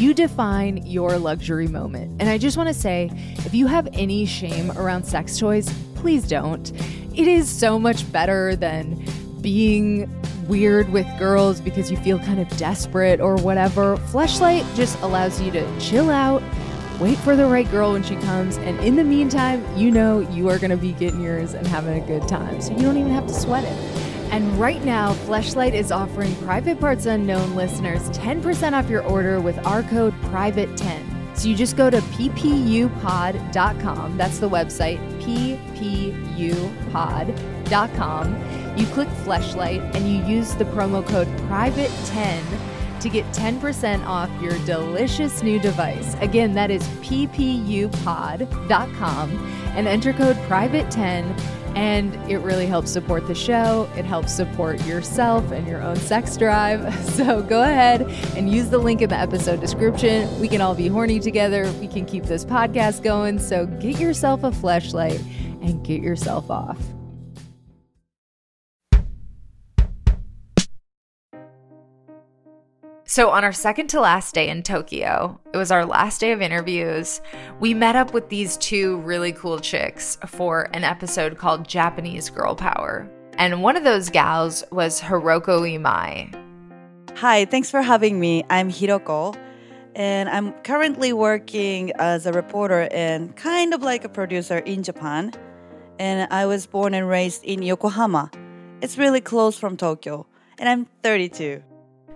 [0.00, 2.20] You define your luxury moment.
[2.20, 6.26] And I just want to say if you have any shame around sex toys, please
[6.26, 6.70] don't.
[7.14, 9.04] It is so much better than
[9.42, 10.08] being
[10.46, 13.96] weird with girls because you feel kind of desperate or whatever.
[13.96, 16.42] Fleshlight just allows you to chill out,
[17.00, 20.48] Wait for the right girl when she comes, and in the meantime, you know you
[20.48, 22.60] are going to be getting yours and having a good time.
[22.60, 24.11] So you don't even have to sweat it.
[24.32, 29.58] And right now, Fleshlight is offering Private Parts Unknown listeners 10% off your order with
[29.66, 31.36] our code PRIVATE10.
[31.36, 33.46] So you just go to ppupod.com.
[34.16, 36.36] That's the website, ppupod.com.
[38.78, 42.42] You click Fleshlight and you use the promo code PRIVATE10
[43.00, 46.16] to get 10% off your delicious new device.
[46.22, 48.48] Again, that is ppupod.com
[49.76, 53.88] and enter code PRIVATE10 and it really helps support the show.
[53.96, 56.82] It helps support yourself and your own sex drive.
[57.12, 58.02] So go ahead
[58.36, 60.40] and use the link in the episode description.
[60.40, 61.70] We can all be horny together.
[61.72, 63.38] We can keep this podcast going.
[63.38, 65.20] So get yourself a fleshlight
[65.62, 66.78] and get yourself off.
[73.12, 76.40] So, on our second to last day in Tokyo, it was our last day of
[76.40, 77.20] interviews.
[77.60, 82.54] We met up with these two really cool chicks for an episode called Japanese Girl
[82.54, 83.06] Power.
[83.34, 86.34] And one of those gals was Hiroko Imai.
[87.18, 88.44] Hi, thanks for having me.
[88.48, 89.36] I'm Hiroko,
[89.94, 95.34] and I'm currently working as a reporter and kind of like a producer in Japan.
[95.98, 98.30] And I was born and raised in Yokohama.
[98.80, 100.26] It's really close from Tokyo,
[100.58, 101.62] and I'm 32.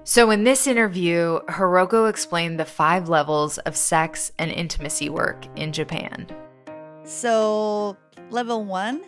[0.09, 5.73] So, in this interview, Hiroko explained the five levels of sex and intimacy work in
[5.73, 6.29] Japan.
[7.03, 7.97] So,
[8.31, 9.03] level one,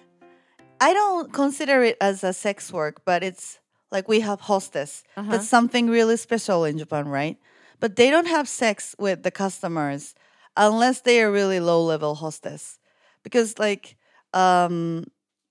[0.81, 3.61] I don't consider it as a sex work, but it's
[3.93, 5.05] like we have hostess.
[5.17, 5.31] Uh-huh.
[5.31, 7.37] That's something really special in Japan, right?
[7.79, 10.17] But they don't have sex with the customers
[10.57, 12.81] unless they are really low level hostess.
[13.23, 13.97] Because, like,
[14.35, 15.05] um,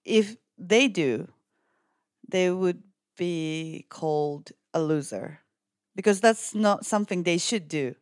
[0.03, 1.29] if they do,
[2.27, 2.83] they would
[3.15, 5.39] be called a loser
[5.95, 7.95] because that's not something they should do.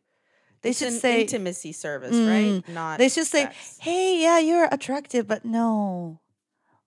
[0.62, 2.68] They It's should say intimacy service, Mm, right?
[2.68, 6.20] Not they should say, "Hey, yeah, you're attractive, but no."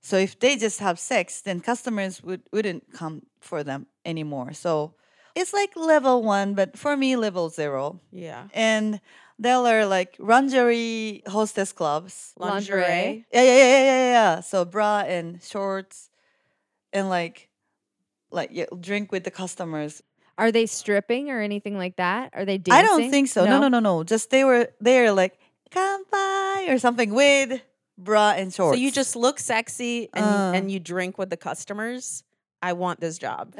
[0.02, 4.54] So if they just have sex, then customers would wouldn't come for them anymore.
[4.54, 4.96] So
[5.36, 8.00] it's like level one, but for me, level zero.
[8.12, 8.48] yeah.
[8.54, 9.02] And
[9.38, 12.34] there are like lingerie hostess clubs.
[12.38, 13.26] Lingerie.
[13.32, 14.39] Yeah, yeah, yeah, yeah, yeah.
[14.42, 16.10] So bra and shorts,
[16.92, 17.48] and like,
[18.32, 20.02] like yeah, drink with the customers.
[20.38, 22.32] Are they stripping or anything like that?
[22.34, 22.86] Are they dancing?
[22.86, 23.46] I don't think so.
[23.46, 24.04] No, no, no, no.
[24.04, 25.38] Just they were they are like
[25.72, 27.62] kanpai or something with
[27.98, 28.78] bra and shorts.
[28.78, 30.52] So you just look sexy and Uh.
[30.56, 32.24] and you drink with the customers.
[32.62, 33.54] I want this job.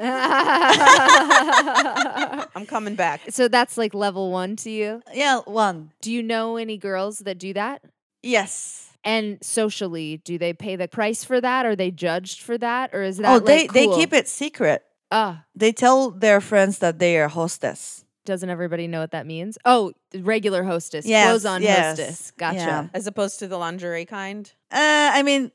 [2.54, 3.20] I'm coming back.
[3.30, 5.02] so that's like level one to you.
[5.14, 7.82] yeah one Do you know any girls that do that?
[8.22, 8.89] yes.
[9.04, 11.64] And socially, do they pay the price for that?
[11.64, 12.90] Are they judged for that?
[12.92, 14.82] Or is that oh, like, they they keep it secret.
[15.10, 18.04] Ah, They tell their friends that they are hostess.
[18.26, 19.58] doesn't everybody know what that means?
[19.64, 22.30] Oh, regular hostess, Yes, clothes on yes, hostess.
[22.38, 22.56] Gotcha.
[22.58, 22.86] yeah.
[22.94, 24.52] As opposed to the lingerie kind.
[24.70, 25.50] Uh, I mean,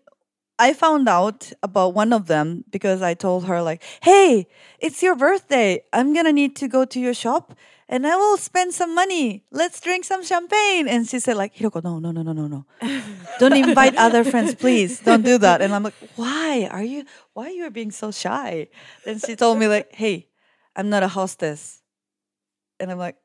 [0.60, 4.48] I found out about one of them because I told her like, "Hey,
[4.80, 5.84] it's your birthday.
[5.94, 7.54] I'm gonna need to go to your shop,
[7.88, 9.44] and I will spend some money.
[9.52, 12.66] Let's drink some champagne." And she said like, "Hiroko, no, no, no, no, no, no.
[13.40, 15.00] Don't invite other friends, please.
[15.00, 17.06] Don't do that." And I'm like, "Why are you?
[17.34, 18.68] Why are you being so shy?"
[19.06, 20.30] Then she told me like, "Hey,
[20.76, 21.82] I'm not a hostess,"
[22.80, 23.18] and I'm like.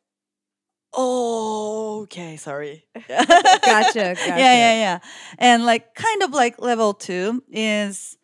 [0.92, 2.82] Oh, okay, sorry.
[3.08, 4.98] Gotcha, Yeah, yeah, yeah.
[5.38, 8.18] And like kind of like level two is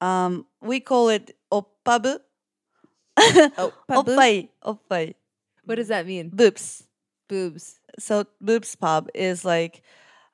[0.00, 2.16] um we call it oppabu.
[3.58, 4.48] Oh, Oppai.
[4.64, 5.14] Oppai.
[5.64, 6.30] What does that mean?
[6.30, 6.84] Boobs.
[7.28, 7.78] Boobs.
[7.98, 9.82] So boobs pub is like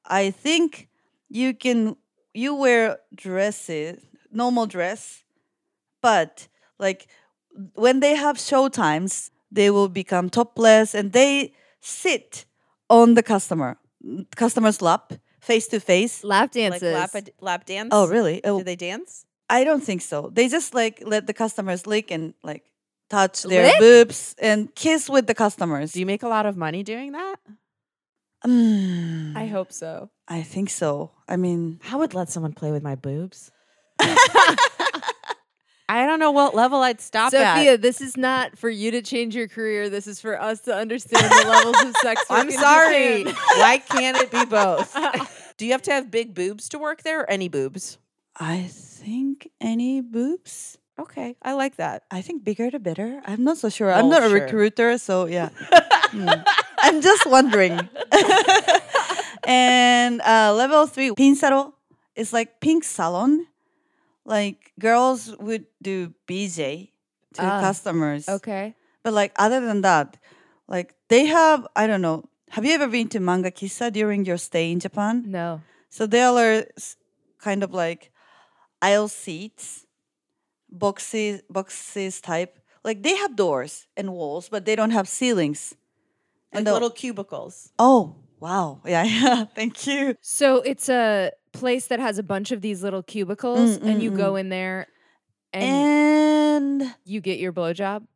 [0.04, 0.88] I think
[1.28, 1.96] you can
[2.34, 4.00] you wear dresses,
[4.32, 5.22] normal dress,
[6.02, 7.08] but like
[7.74, 12.44] when they have show times, they will become topless and they sit
[12.88, 13.76] on the customer,
[14.36, 16.24] customer's lap, face to face.
[16.24, 16.94] Lap Like dances.
[16.94, 17.10] lap,
[17.40, 17.88] lap dance.
[17.92, 18.42] Oh, really?
[18.44, 19.24] Oh, Do they dance?
[19.50, 20.30] I don't think so.
[20.32, 22.64] They just like let the customers lick and like
[23.08, 23.78] touch their Lick?
[23.80, 25.92] boobs and kiss with the customers.
[25.92, 27.36] Do you make a lot of money doing that?
[28.46, 30.10] Mm, I hope so.
[30.28, 31.10] I think so.
[31.28, 33.50] I mean, I would let someone play with my boobs.
[35.90, 37.82] I don't know what level I'd stop Sophia, at.
[37.82, 39.88] this is not for you to change your career.
[39.88, 42.22] This is for us to understand the levels of sex.
[42.30, 43.24] I'm sorry.
[43.56, 44.94] Why can't it be both?
[45.56, 47.96] Do you have to have big boobs to work there or any boobs?
[48.36, 50.76] I think any boobs.
[50.98, 52.02] Okay, I like that.
[52.10, 53.22] I think bigger the better.
[53.24, 53.92] I'm not so sure.
[53.92, 55.50] I'm Well, not a recruiter, so yeah.
[56.08, 56.40] Hmm.
[56.80, 57.76] I'm just wondering.
[59.44, 61.72] and uh, level three, pinsaro
[62.16, 63.46] is like pink salon.
[64.24, 66.92] Like girls would do BJ
[67.34, 68.28] to Ah, customers.
[68.28, 68.74] Okay.
[69.02, 70.16] But like other than that,
[70.66, 74.38] like they have I don't know have you ever been to manga kissa during your
[74.38, 75.24] stay in Japan?
[75.26, 75.60] No.
[75.90, 76.64] So there are
[77.38, 78.10] kind of like
[78.80, 79.84] aisle seats,
[80.70, 82.58] boxes, boxes type.
[82.84, 85.74] Like they have doors and walls, but they don't have ceilings.
[86.54, 87.72] Like the- little cubicles.
[87.78, 89.44] oh wow, yeah, yeah.
[89.54, 90.14] Thank you.
[90.20, 94.02] So it's a place that has a bunch of these little cubicles, Mm, and mm,
[94.02, 94.16] you mm.
[94.16, 94.86] go in there,
[95.52, 95.64] and,
[96.82, 98.06] And you get your blowjob.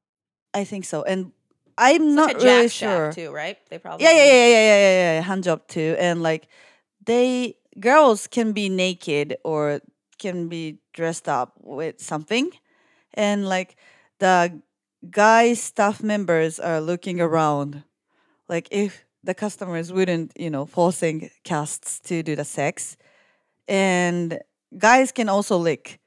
[0.55, 1.03] I think so.
[1.03, 1.33] And
[1.77, 3.13] I'm It's not like a really jack shack sure.
[3.13, 3.59] too, right?
[3.69, 5.21] They probably Yeah, yeah, yeah, yeah, yeah, yeah, yeah.
[5.23, 5.97] Hand job too.
[5.99, 6.49] And like
[7.05, 9.81] they girls can be naked or
[10.23, 12.51] can be dressed up with something.
[13.15, 13.77] And like
[14.21, 14.63] the
[15.11, 17.83] guy staff members are looking around.
[18.49, 22.97] Like if the customers wouldn't, you know, forcing casts to do the sex.
[23.69, 24.39] And
[24.79, 26.01] guys can also lick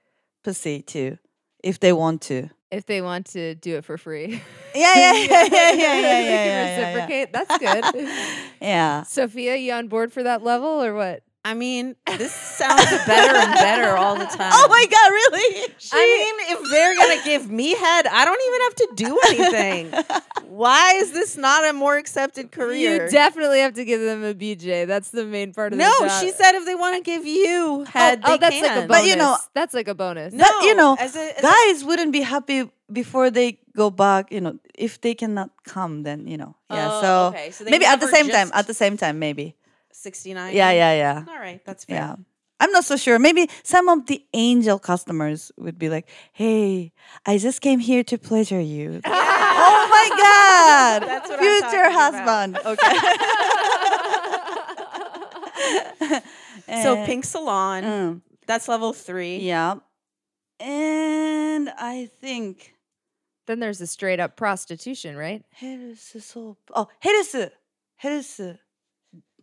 [0.43, 1.17] pussy too
[1.63, 2.49] if they want to.
[2.71, 4.41] If they want to do it for free,
[4.75, 6.87] Yeah, yeah, yeah, yeah, yeah, yeah, They yeah, yeah, yeah, yeah.
[6.93, 7.33] reciprocate.
[7.33, 8.09] That's good.
[8.61, 9.03] Yeah.
[9.03, 11.23] Sophia, you on board for that level or what?
[11.45, 14.51] I mean, this sounds better and better all the time.
[14.65, 15.67] Oh my god, really?
[15.93, 20.23] I mean, if they're gonna give me head, I don't even have to do anything.
[20.49, 23.05] Why is this not a more accepted career?
[23.05, 24.87] You definitely have to give them a BJ.
[24.87, 26.21] That's the main part of no, the job.
[26.21, 28.63] she said if they want to give you oh, head, oh, they that's can.
[28.63, 29.01] like a bonus.
[29.01, 30.33] But, you know- that's like a bonus.
[30.33, 33.89] no, But, you know, as a, as a- guys wouldn't be happy before they go
[33.89, 37.51] back you know if they cannot come then you know yeah Oh, so, okay.
[37.51, 39.55] So maybe at the never same time at the same time maybe
[39.94, 40.54] 69.
[40.54, 41.96] yeah yeah yeah All right, that's fair.
[41.96, 42.14] yeah
[42.60, 46.92] i'm not so sure maybe some of the angel customers would be like hey
[47.26, 52.20] i just came here to pleasure you oh my god That's what I'm future talking
[52.22, 52.54] about.
[52.54, 52.96] husband okay
[56.82, 58.20] So And- pink salon, Mm.
[58.46, 59.38] that's level three.
[59.38, 59.76] yeah
[60.60, 62.74] and i think
[63.46, 65.42] Then there's a straight up prostitution, right?
[65.50, 66.72] ヘルスソープ。
[66.76, 67.52] Oh, ヘルス。
[67.96, 68.60] ヘルス。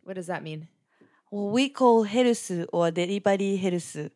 [0.04, 0.68] what does that mean?
[1.30, 4.10] Well, we call herusu or delivery herusu.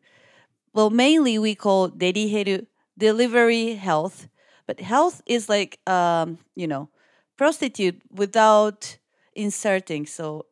[0.74, 2.66] Well, mainly we call delivery
[2.98, 4.28] delivery health,
[4.66, 6.88] but health is like um, you know
[7.36, 8.98] prostitute without
[9.34, 10.06] inserting.
[10.06, 10.46] So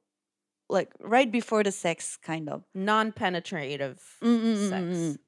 [0.68, 4.68] like right before the sex, kind of non-penetrative Mm-mm-mm-mm.
[4.68, 4.85] sex.
[4.85, 5.18] Mm, mm.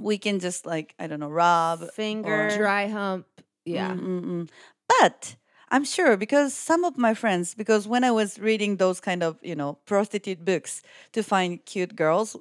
[0.00, 3.26] We can just like I don't know, rob, finger, dry hump.
[3.64, 3.92] Yeah.
[3.92, 4.50] Mm-mm-mm.
[4.88, 5.36] But
[5.72, 9.38] I'm sure because some of my friends, because when I was reading those kind of,
[9.42, 10.82] you know, prostitute books
[11.12, 12.36] to find cute girls,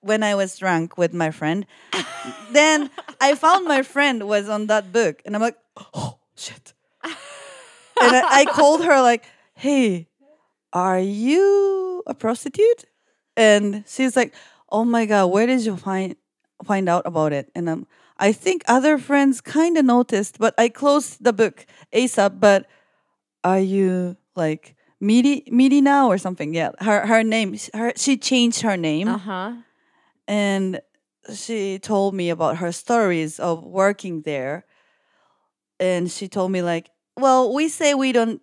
[0.00, 1.66] when I was drunk with my friend,
[2.52, 2.90] then
[3.20, 5.20] I found my friend was on that book.
[5.26, 5.58] And I'm like,
[5.92, 6.72] oh, shit.
[7.04, 7.12] and
[8.00, 10.08] I, I called her, like, hey,
[10.72, 12.86] are you a prostitute?
[13.36, 14.32] And she's like,
[14.70, 16.16] oh my God, where did you find
[16.64, 17.50] find out about it?
[17.54, 17.86] And I'm,
[18.20, 22.38] I think other friends kind of noticed, but I closed the book ASAP.
[22.38, 22.66] But
[23.42, 26.54] are you like Miri Miri now or something?
[26.54, 27.56] Yeah, her her name.
[27.74, 29.52] Her she changed her name, Uh huh.
[30.28, 30.80] and
[31.34, 34.64] she told me about her stories of working there.
[35.78, 38.42] And she told me like, well, we say we don't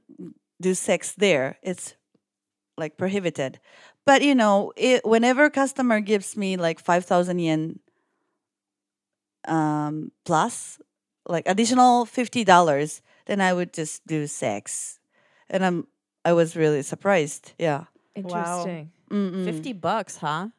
[0.60, 1.58] do sex there.
[1.62, 1.96] It's
[2.78, 3.60] like prohibited.
[4.06, 7.80] But you know, it, whenever customer gives me like five thousand yen
[9.48, 10.80] um, plus,
[11.28, 15.00] like additional fifty dollars, then I would just do sex,
[15.50, 15.88] and I'm
[16.26, 17.54] I was really surprised.
[17.58, 18.92] Yeah, Interesting.
[19.10, 19.46] Mm-mm.
[19.46, 20.50] 50 bucks, huh?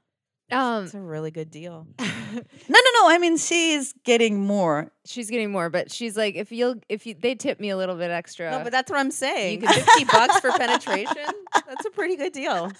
[0.50, 1.86] Um, That's a really good deal.
[2.30, 3.08] No, no, no.
[3.10, 4.92] I mean, she's getting more.
[5.06, 7.94] she's getting more, but she's like, if you'll, if you, they tip me a little
[7.96, 8.50] bit extra.
[8.50, 9.62] No, but that's what I'm saying.
[9.62, 11.24] could- 50 bucks for penetration?
[11.66, 12.70] That's a pretty good deal.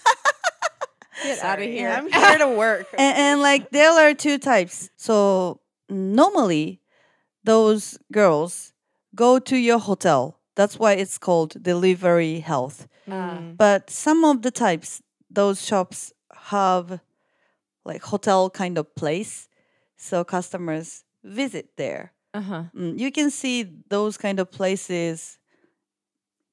[1.23, 1.89] get out of Sorry, here.
[1.89, 2.87] I'm here to work.
[2.97, 4.91] and, and like there are two types.
[4.97, 6.81] So normally,
[7.43, 8.73] those girls
[9.15, 10.39] go to your hotel.
[10.55, 12.87] That's why it's called delivery health.
[13.07, 13.57] Mm.
[13.57, 16.13] But some of the types, those shops
[16.51, 16.99] have
[17.85, 19.47] like hotel kind of place,
[19.97, 22.13] so customers visit there.
[22.33, 22.63] Uh huh.
[22.75, 25.39] Mm, you can see those kind of places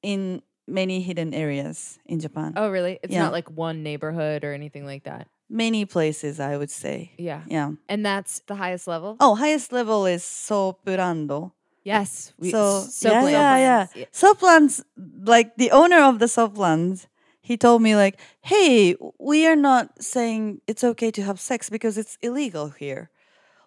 [0.03, 2.55] in many hidden areas in Japan.
[2.57, 2.99] Oh, really?
[3.03, 3.25] It's Yeah.
[3.25, 5.29] not like one neighborhood or anything like that.
[5.49, 7.13] Many places, I would say.
[7.19, 7.43] Yeah.
[7.47, 7.73] Yeah.
[7.89, 9.17] And that's the highest level.
[9.21, 11.53] Oh, highest level is Soprando.
[11.85, 12.33] yes.
[12.39, 14.07] We, so so yeah, yeah, yeah.
[14.13, 14.83] Soaplands,
[15.23, 17.07] like the owner of the Soaplands,
[17.41, 21.97] he told me like, "Hey, we are not saying it's okay to have sex because
[21.97, 23.11] it's illegal here.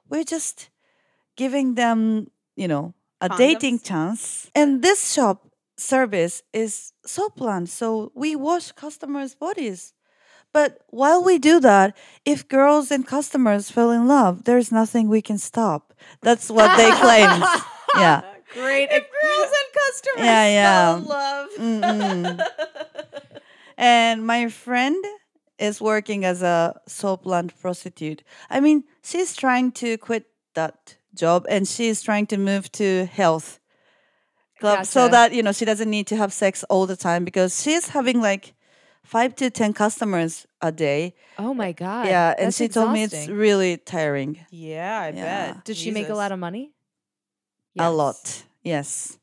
[0.10, 0.70] We're just
[1.38, 2.28] giving them,
[2.58, 4.52] you know, a dating chance.
[4.54, 9.94] And this shop service is Soapland, so we wash customers' bodies."
[10.52, 11.96] But while we do that,
[12.26, 15.94] if girls and customers fell in love, there's nothing we can stop.
[16.22, 17.44] That's what they claim.
[17.96, 18.22] yeah.
[18.54, 18.90] Great.
[18.92, 20.86] If girls and customers Yeah, yeah.
[20.86, 21.50] fell in love.
[21.58, 22.48] Mm-mm.
[23.78, 25.04] and my friend
[25.60, 28.24] is working as a soapland prostitute.
[28.50, 30.26] I mean, she's trying to quit
[30.56, 33.60] that job and she's trying to move to health
[34.60, 37.62] club so that you know she doesn't need to have sex all the time because
[37.62, 38.54] she's having like
[39.10, 41.16] five to ten customers a day.
[41.42, 42.06] Oh my god.
[42.06, 44.38] yeah, and that's she told me it's really tiring.
[44.54, 45.54] Yeah, I Yeah.
[45.58, 45.66] bet.
[45.66, 46.70] Did she make a lot of money?
[47.80, 49.18] A lot, yes.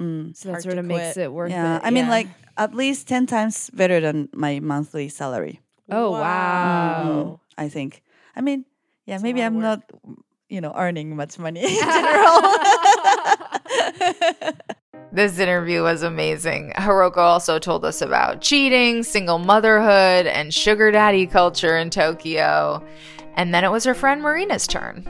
[0.00, 0.32] Mm.
[0.36, 1.82] So that sort of makes it worth Yeah, it.
[1.84, 5.60] I mean, like at least ten times better than my monthly salary.
[5.90, 7.40] Oh wow.
[7.58, 8.00] I think.
[8.36, 8.64] I mean,
[9.04, 9.82] yeah, That's maybe I'm work.
[9.84, 9.90] not,
[10.48, 11.68] you know, earning much money in
[11.98, 12.38] general.
[15.18, 16.74] This interview was amazing.
[16.76, 22.80] Hiroko also told us about cheating, single motherhood, and sugar daddy culture in Tokyo.
[23.34, 25.04] And then it was her friend Marina's turn.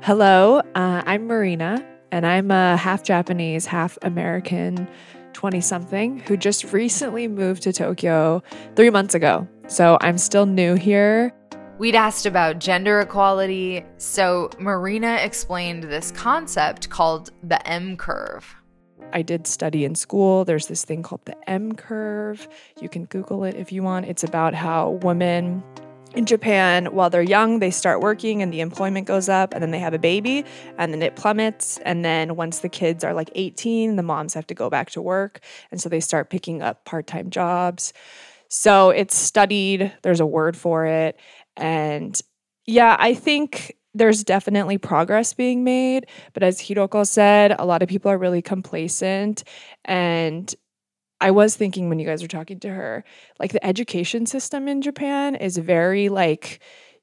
[0.00, 4.86] Hello, uh, I'm Marina, and I'm a half Japanese, half American
[5.32, 8.44] 20 something who just recently moved to Tokyo
[8.76, 9.48] three months ago.
[9.66, 11.32] So I'm still new here.
[11.78, 18.54] We'd asked about gender equality, so Marina explained this concept called the M curve.
[19.12, 20.44] I did study in school.
[20.44, 22.48] There's this thing called the M curve.
[22.80, 24.06] You can Google it if you want.
[24.06, 25.62] It's about how women
[26.14, 29.70] in Japan, while they're young, they start working and the employment goes up, and then
[29.70, 30.44] they have a baby,
[30.78, 31.78] and then it plummets.
[31.84, 35.02] And then once the kids are like 18, the moms have to go back to
[35.02, 35.40] work.
[35.70, 37.92] And so they start picking up part time jobs.
[38.48, 41.18] So it's studied, there's a word for it.
[41.56, 42.18] And
[42.66, 46.06] yeah, I think there's definitely progress being made.
[46.34, 49.44] But as Hiroko said, a lot of people are really complacent.
[49.84, 50.54] And
[51.20, 53.04] I was thinking when you guys were talking to her,
[53.40, 56.60] like the education system in Japan is very like,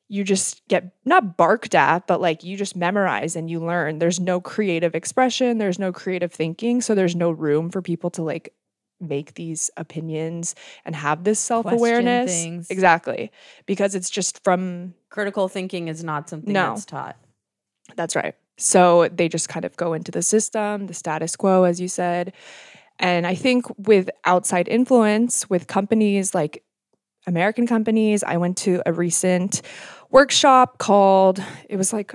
[0.08, 3.98] you just get not barked at, but like you just memorize and you learn.
[3.98, 6.82] There's no creative expression, there's no creative thinking.
[6.82, 8.54] So there's no room for people to like
[9.00, 12.32] make these opinions and have this self awareness.
[12.32, 12.70] things.
[12.70, 13.32] Exactly.
[13.66, 16.70] Because it's just from Critical thinking is not something No.
[16.70, 17.18] that's taught.
[17.96, 18.36] that's right.
[18.58, 22.34] So they just kind of go into the system, the status quo, as you said.
[23.00, 26.64] And I think with outside influence, with companies like
[27.26, 29.62] American companies, I went to a recent
[30.12, 32.14] workshop called, it was like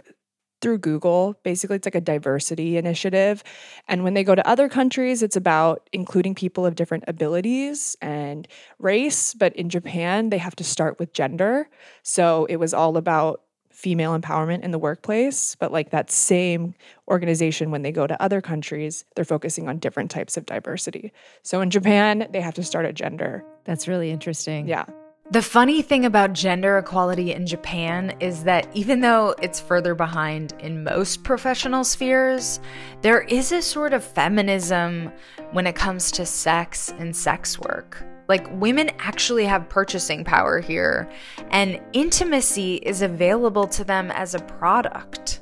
[0.61, 1.38] through Google.
[1.42, 3.42] Basically, it's like a diversity initiative.
[3.86, 8.48] And when they go to other countries, it's about including people of different abilities and
[8.78, 9.34] race.
[9.34, 11.68] But in Japan, they have to start with gender.
[12.02, 15.54] So it was all about female empowerment in the workplace.
[15.54, 16.74] But like that same
[17.06, 21.12] organization, when they go to other countries, they're focusing on different types of diversity.
[21.42, 23.44] So in Japan, they have to start at gender.
[23.64, 24.66] That's really interesting.
[24.66, 24.86] Yeah.
[25.31, 30.55] The funny thing about gender equality in Japan is that even though it's further behind
[30.61, 32.61] in most professional spheres,
[33.03, 35.12] there is a sort of feminism
[35.53, 38.03] when it comes to sex and sex work.
[38.26, 41.11] Like, women actually have purchasing power here,
[41.51, 45.41] and intimacy is available to them as a product.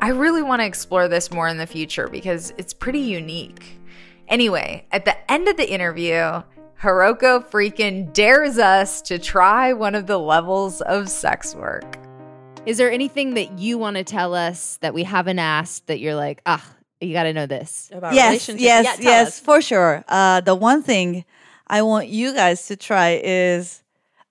[0.00, 3.78] I really want to explore this more in the future because it's pretty unique.
[4.26, 6.42] Anyway, at the end of the interview,
[6.82, 11.96] Hiroko freaking dares us to try one of the levels of sex work.
[12.66, 16.16] Is there anything that you want to tell us that we haven't asked that you're
[16.16, 16.64] like, ah,
[17.00, 17.88] you got to know this?
[17.92, 18.62] About yes, relationships.
[18.64, 19.40] yes, Yeah, yes, us.
[19.40, 20.04] for sure.
[20.08, 21.24] Uh, the one thing
[21.68, 23.82] I want you guys to try is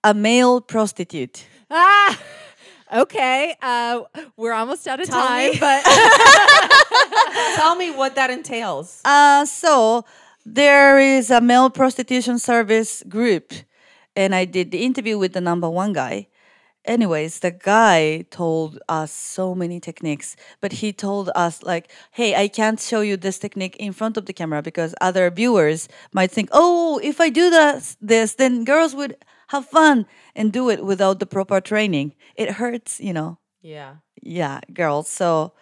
[0.03, 1.45] a male prostitute.
[1.69, 2.19] Ah,
[2.93, 3.55] okay.
[3.61, 4.01] Uh,
[4.35, 5.57] we're almost out of Tell time, me.
[5.57, 5.83] but
[7.55, 8.99] Tell me what that entails.
[9.05, 10.03] Uh, so
[10.45, 13.53] there is a male prostitution service group,
[14.15, 16.27] and I did the interview with the number one guy.
[16.83, 22.47] Anyways, the guy told us so many techniques, but he told us like, "Hey, I
[22.47, 26.49] can't show you this technique in front of the camera because other viewers might think,
[26.51, 29.15] oh, if I do that, this, then girls would
[29.49, 32.15] have fun and do it without the proper training.
[32.35, 33.37] It hurts, you know.
[33.61, 33.97] Yeah.
[34.21, 35.07] Yeah, girls.
[35.07, 35.53] So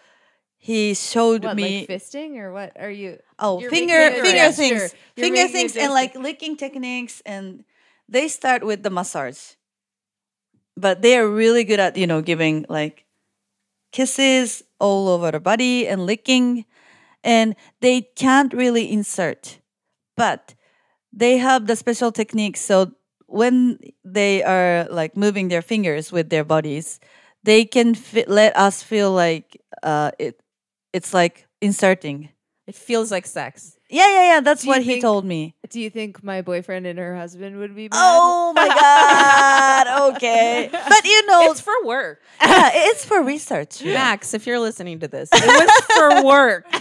[0.62, 3.18] he showed what, me like fisting or what are you?
[3.40, 4.62] Oh, finger finger gesture.
[4.62, 7.64] things, You're finger things, and like licking techniques, and
[8.10, 9.56] they start with the massage,
[10.76, 13.06] but they are really good at you know giving like
[13.94, 16.66] kisses all over the body and licking,
[17.24, 19.60] and they can't really insert,
[20.18, 20.56] but
[21.14, 22.60] they have the special techniques.
[22.60, 22.92] So
[23.28, 27.00] when they are like moving their fingers with their bodies,
[27.44, 27.96] they can
[28.28, 30.42] let us feel like uh, it.
[30.94, 32.30] It's like inserting.
[32.68, 33.76] It feels like sex.
[33.90, 34.40] Yeah, yeah, yeah.
[34.42, 35.56] That's Do you what he think- told me.
[35.70, 37.92] Do you think my boyfriend and her husband would be mad?
[37.94, 39.88] Oh my god.
[40.16, 42.22] Okay, but you know, It's for work.
[42.42, 43.84] yeah, it's for research.
[43.84, 46.66] Max, if you're listening to this, it was for work.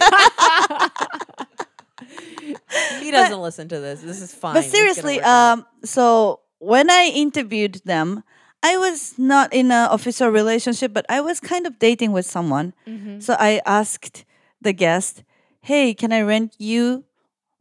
[3.00, 4.00] he doesn't listen to this.
[4.00, 4.54] This is fine.
[4.54, 5.58] But It's gonna seriously, work out.
[5.58, 8.22] um, so when I interviewed them,
[8.62, 12.74] I was not in an official relationship, but I was kind of dating with someone.
[12.86, 13.20] Mm-hmm.
[13.20, 14.24] So I asked
[14.60, 15.22] the guest,
[15.62, 17.04] "Hey, can I rent you?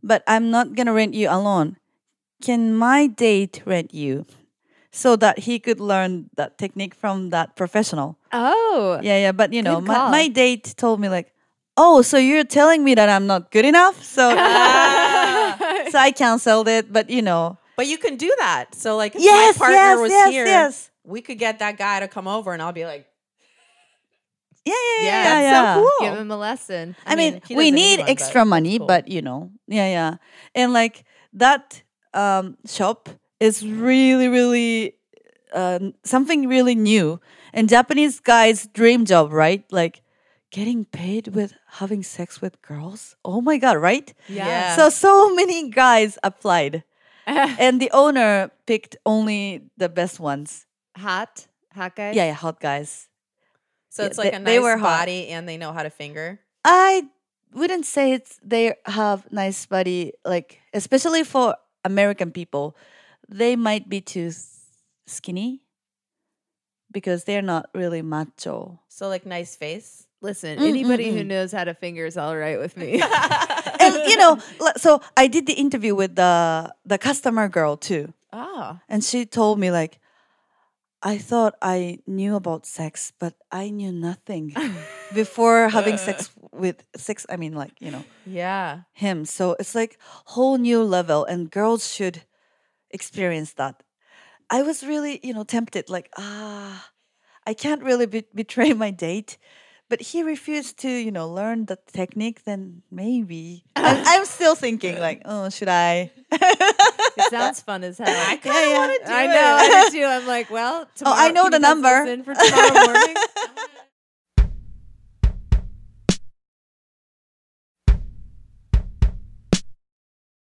[0.02, 1.78] But I'm not gonna rent you alone.
[2.41, 4.26] Can my date rent you?"
[4.91, 8.18] So that he could learn that technique from that professional.
[8.34, 9.00] Oh.
[9.04, 9.32] Yeah, yeah.
[9.32, 11.30] But you know, my, my date told me like,
[11.78, 16.91] "Oh, so you're telling me that I'm not good enough?" So, so I canceled it.
[16.91, 18.76] But you know, but you can do that.
[18.76, 20.92] So like, if Yes, my partner yes, was yes, here, yes.
[21.06, 23.08] we could get that guy to come over, and I'll be like,
[24.66, 25.52] yeah, yeah, yeah, Yeah, yeah.
[25.52, 26.10] that's so cool.
[26.10, 26.96] Give him a lesson.
[27.06, 28.88] I, mean, he we need need one, extra that's money, cool.
[28.88, 30.16] but you know, yeah, yeah.
[30.54, 31.82] And like that
[32.14, 33.08] um, shop
[33.40, 34.96] is really, really
[35.54, 37.22] uh, something really new.
[37.54, 39.64] And Japanese guys' dream job, right?
[39.72, 40.02] Like
[40.52, 43.16] getting paid with having sex with girls.
[43.24, 44.14] Oh my god, right?
[44.28, 44.76] Yeah.
[44.76, 46.84] So so many guys applied,
[47.60, 50.66] and the owner picked only the best ones.
[50.98, 52.16] hot, hot guys.
[52.16, 53.08] Yeah, yeah, hot guys.
[53.90, 55.00] so Yeah, it's like they- a they nice were hot.
[55.06, 56.40] body, and they know how to finger.
[56.66, 57.04] I
[57.54, 61.56] wouldn't say it's they have nice body, like especially for
[61.86, 62.76] American people,
[63.30, 64.32] they might be too
[65.08, 65.62] skinny
[66.92, 68.80] because they're not really macho.
[68.88, 70.08] So like nice face.
[70.22, 71.28] Listen, Mm, anybody mm, who mm.
[71.28, 72.98] knows how to finger is all right with me.
[73.88, 74.38] And you know,
[74.78, 79.60] so I did the interview with the the customer girl too, Oh, and she told
[79.60, 80.00] me like,
[81.02, 84.54] I thought I knew about sex, but I knew nothing
[85.14, 87.26] before having sex with sex.
[87.30, 88.04] I mean, like you know.
[88.26, 88.82] yeah.
[88.94, 89.26] him.
[89.26, 89.98] So it's like
[90.36, 92.24] whole new level and girls should
[92.92, 93.84] experience that.
[94.50, 96.90] I was really, you know, tempted like ah
[97.46, 99.38] I can't really be- betray my date.
[99.90, 102.44] But he refused to, you know, learn the technique.
[102.44, 106.12] Then maybe I'm, I'm still thinking, like, oh, should I?
[106.32, 108.08] it sounds fun as hell.
[108.10, 109.16] I yeah, yeah.
[109.16, 110.06] I know, I do too.
[110.06, 112.04] I'm like, well, tomorrow, Oh, I know the number.
[112.06, 113.16] In for tomorrow morning.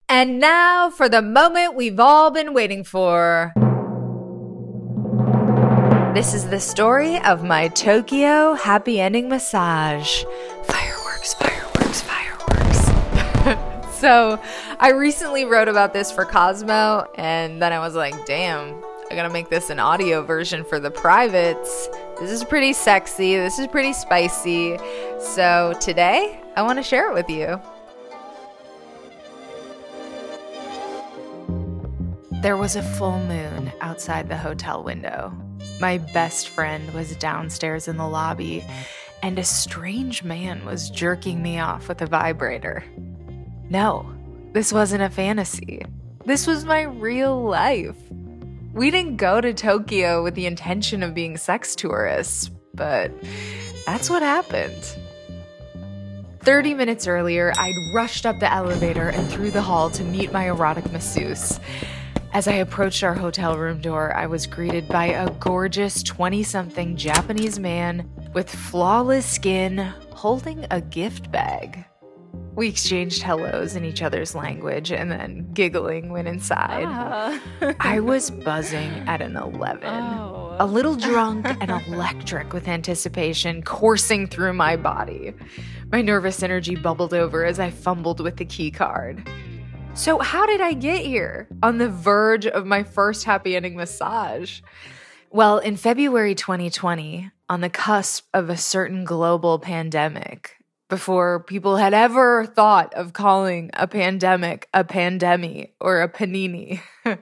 [0.09, 3.55] And now for the moment we've all been waiting for.
[6.14, 10.24] This is the story of my Tokyo happy ending massage.
[10.64, 13.96] Fireworks, fireworks, fireworks.
[13.96, 14.42] so,
[14.80, 19.30] I recently wrote about this for Cosmo, and then I was like, damn, I gotta
[19.30, 21.88] make this an audio version for the privates.
[22.18, 24.78] This is pretty sexy, this is pretty spicy.
[25.20, 27.61] So, today, I wanna share it with you.
[32.42, 35.32] There was a full moon outside the hotel window.
[35.80, 38.64] My best friend was downstairs in the lobby,
[39.22, 42.84] and a strange man was jerking me off with a vibrator.
[43.68, 44.12] No,
[44.52, 45.82] this wasn't a fantasy.
[46.24, 47.96] This was my real life.
[48.72, 53.11] We didn't go to Tokyo with the intention of being sex tourists, but
[53.86, 54.96] that's what happened.
[56.40, 60.46] 30 minutes earlier, I'd rushed up the elevator and through the hall to meet my
[60.46, 61.61] erotic masseuse.
[62.33, 66.97] As I approached our hotel room door, I was greeted by a gorgeous 20 something
[66.97, 69.78] Japanese man with flawless skin
[70.12, 71.85] holding a gift bag.
[72.55, 76.85] We exchanged hellos in each other's language and then giggling went inside.
[76.87, 77.41] Ah.
[77.81, 79.83] I was buzzing at an 11.
[79.83, 85.33] A little drunk and electric with anticipation coursing through my body.
[85.91, 89.28] My nervous energy bubbled over as I fumbled with the key card.
[89.95, 94.61] So, how did I get here on the verge of my first happy ending massage?
[95.30, 100.57] Well, in February 2020, on the cusp of a certain global pandemic,
[100.88, 106.80] before people had ever thought of calling a pandemic a pandemic or a panini,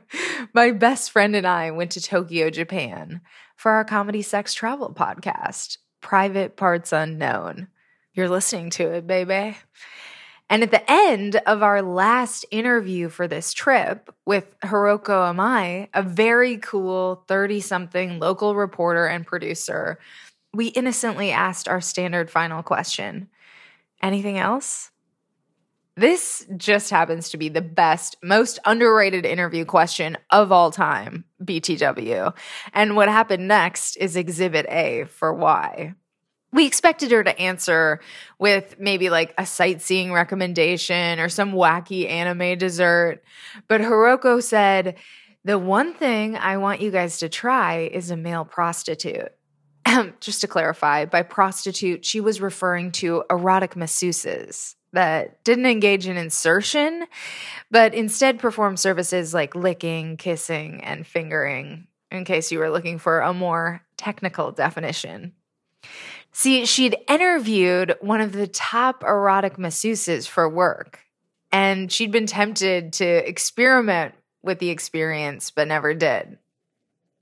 [0.55, 3.21] my best friend and I went to Tokyo, Japan
[3.57, 7.69] for our comedy sex travel podcast, Private Parts Unknown.
[8.15, 9.57] You're listening to it, baby.
[10.51, 16.03] And at the end of our last interview for this trip with Hiroko Amai, a
[16.03, 19.99] very cool 30 something local reporter and producer,
[20.55, 23.29] we innocently asked our standard final question
[24.01, 24.91] Anything else?
[25.97, 32.33] This just happens to be the best, most underrated interview question of all time, BTW.
[32.73, 35.95] And what happened next is Exhibit A for why.
[36.53, 38.01] We expected her to answer
[38.39, 43.23] with maybe like a sightseeing recommendation or some wacky anime dessert.
[43.69, 44.97] But Hiroko said,
[45.45, 49.33] The one thing I want you guys to try is a male prostitute.
[50.21, 54.75] Just to clarify, by prostitute, she was referring to erotic masseuses.
[54.93, 57.05] that didn't engage in insertion,
[57.71, 63.21] but instead performed services like licking, kissing, and fingering, in case you were looking for
[63.21, 65.35] a more technical definition.
[66.39, 71.01] See, she'd interviewed one of the top erotic masseuses for work,
[71.51, 76.39] and she'd been tempted to experiment with the experience, but never did.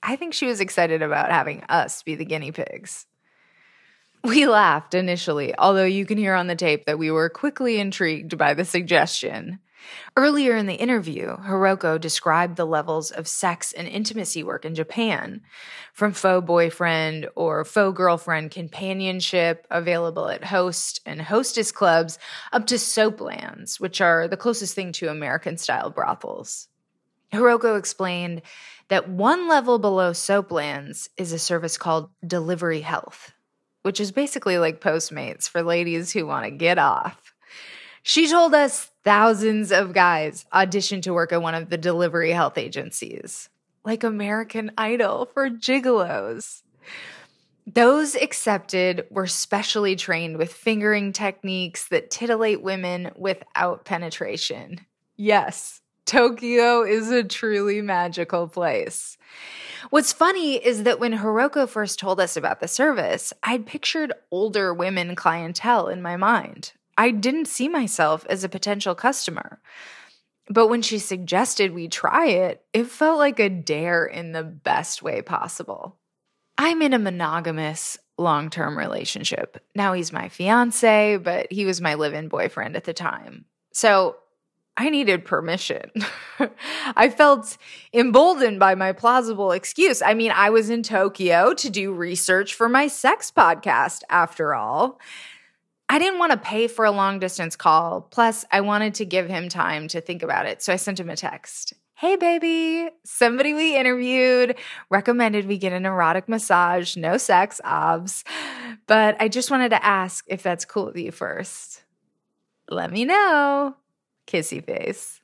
[0.02, 3.06] I think she was excited about having us be the guinea pigs.
[4.22, 8.36] We laughed initially, although you can hear on the tape that we were quickly intrigued
[8.36, 9.60] by the suggestion.
[10.16, 15.42] Earlier in the interview, Hiroko described the levels of sex and intimacy work in Japan,
[15.92, 22.18] from faux boyfriend or faux girlfriend companionship available at host and hostess clubs
[22.52, 26.68] up to soaplands, which are the closest thing to American style brothels.
[27.32, 28.42] Hiroko explained
[28.88, 33.32] that one level below soaplands is a service called Delivery Health,
[33.82, 37.34] which is basically like Postmates for ladies who want to get off.
[38.02, 42.58] She told us thousands of guys auditioned to work at one of the delivery health
[42.58, 43.48] agencies,
[43.84, 46.62] like American Idol for gigolos.
[47.68, 54.80] Those accepted were specially trained with fingering techniques that titillate women without penetration.
[55.16, 59.18] Yes, Tokyo is a truly magical place.
[59.90, 64.74] What's funny is that when Hiroko first told us about the service, I'd pictured older
[64.74, 66.72] women clientele in my mind.
[66.98, 69.60] I didn't see myself as a potential customer.
[70.48, 75.02] But when she suggested we try it, it felt like a dare in the best
[75.02, 75.96] way possible.
[76.56, 79.62] I'm in a monogamous long term relationship.
[79.74, 83.44] Now he's my fiance, but he was my live in boyfriend at the time.
[83.72, 84.16] So
[84.76, 85.90] I needed permission.
[86.96, 87.56] I felt
[87.92, 90.02] emboldened by my plausible excuse.
[90.02, 94.98] I mean, I was in Tokyo to do research for my sex podcast, after all.
[95.88, 98.00] I didn't want to pay for a long distance call.
[98.00, 100.62] Plus, I wanted to give him time to think about it.
[100.62, 101.74] So I sent him a text.
[101.94, 104.56] Hey, baby, somebody we interviewed
[104.90, 108.22] recommended we get an erotic massage, no sex, obs.
[108.86, 111.84] But I just wanted to ask if that's cool with you first.
[112.68, 113.76] Let me know
[114.26, 115.20] kissy face.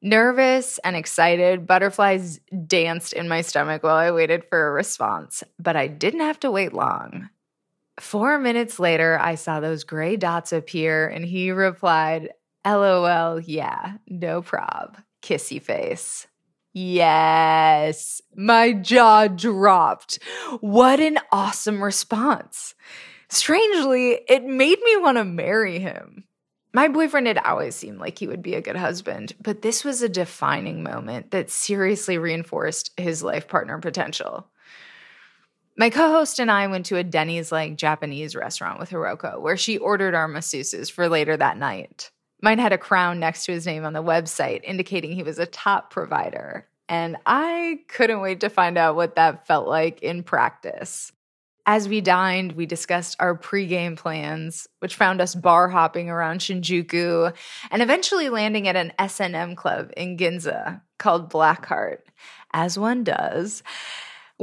[0.00, 5.76] Nervous and excited, butterflies danced in my stomach while I waited for a response, but
[5.76, 7.30] I didn't have to wait long.
[8.00, 12.30] Four minutes later, I saw those gray dots appear, and he replied,
[12.66, 14.98] LOL, yeah, no prob.
[15.22, 16.26] Kissy face.
[16.72, 20.18] Yes, my jaw dropped.
[20.60, 22.74] What an awesome response.
[23.28, 26.24] Strangely, it made me want to marry him.
[26.72, 30.02] My boyfriend had always seemed like he would be a good husband, but this was
[30.02, 34.48] a defining moment that seriously reinforced his life partner potential.
[35.76, 39.56] My co host and I went to a Denny's like Japanese restaurant with Hiroko, where
[39.56, 42.10] she ordered our masseuses for later that night.
[42.40, 45.46] Mine had a crown next to his name on the website, indicating he was a
[45.46, 46.68] top provider.
[46.88, 51.10] And I couldn't wait to find out what that felt like in practice.
[51.66, 57.34] As we dined, we discussed our pregame plans, which found us bar hopping around Shinjuku
[57.70, 62.00] and eventually landing at an S&M club in Ginza called Blackheart,
[62.52, 63.62] as one does,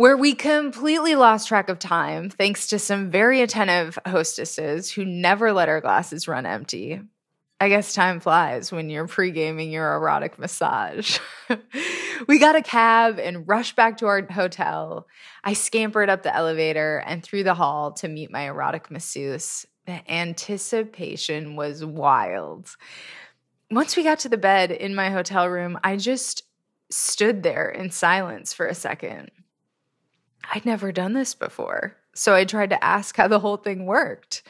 [0.02, 5.54] where we completely lost track of time thanks to some very attentive hostesses who never
[5.54, 7.00] let our glasses run empty.
[7.60, 11.20] I guess time flies when you're pre gaming your erotic massage.
[12.28, 15.06] we got a cab and rushed back to our hotel.
[15.44, 19.68] I scampered up the elevator and through the hall to meet my erotic masseuse.
[19.86, 22.76] The anticipation was wild.
[23.70, 26.42] Once we got to the bed in my hotel room, I just
[26.90, 29.30] stood there in silence for a second.
[30.54, 31.96] I'd never done this before.
[32.14, 34.44] So I tried to ask how the whole thing worked.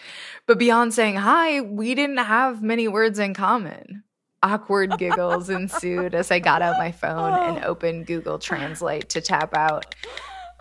[0.48, 4.04] But beyond saying hi, we didn't have many words in common.
[4.42, 7.68] Awkward giggles ensued as I got out my phone and oh.
[7.68, 9.96] opened Google Translate to tap out.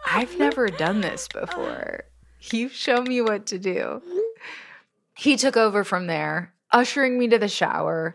[0.06, 2.04] I've never done this before.
[2.52, 4.02] You show me what to do.
[5.14, 8.14] He took over from there, ushering me to the shower.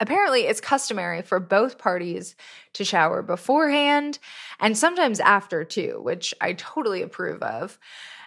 [0.00, 2.34] Apparently, it's customary for both parties
[2.72, 4.18] to shower beforehand
[4.58, 7.78] and sometimes after too, which I totally approve of.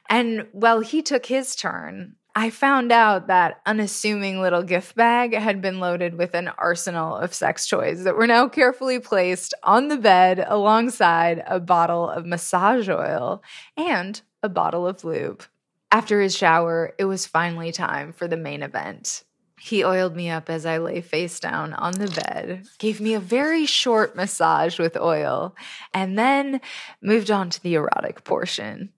[0.10, 5.62] And while he took his turn, I found out that unassuming little gift bag had
[5.62, 9.98] been loaded with an arsenal of sex toys that were now carefully placed on the
[9.98, 13.44] bed alongside a bottle of massage oil
[13.78, 15.44] and a bottle of lube.
[15.92, 19.24] After his shower, it was finally time for the main event.
[19.66, 23.20] He oiled me up as I lay face down on the bed, gave me a
[23.22, 25.56] very short massage with oil,
[25.94, 26.60] and then
[27.02, 28.90] moved on to the erotic portion.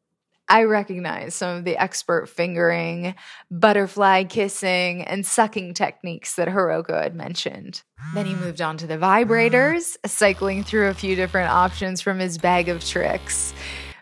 [0.50, 3.14] I recognized some of the expert fingering,
[3.52, 7.84] butterfly kissing, and sucking techniques that Hiroko had mentioned.
[8.16, 12.40] Then he moved on to the vibrators, cycling through a few different options from his
[12.40, 13.54] bag of tricks.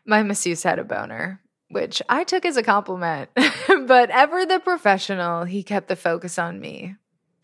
[0.05, 3.30] My masseuse had a boner, which I took as a compliment.
[3.88, 6.95] but ever the professional, he kept the focus on me.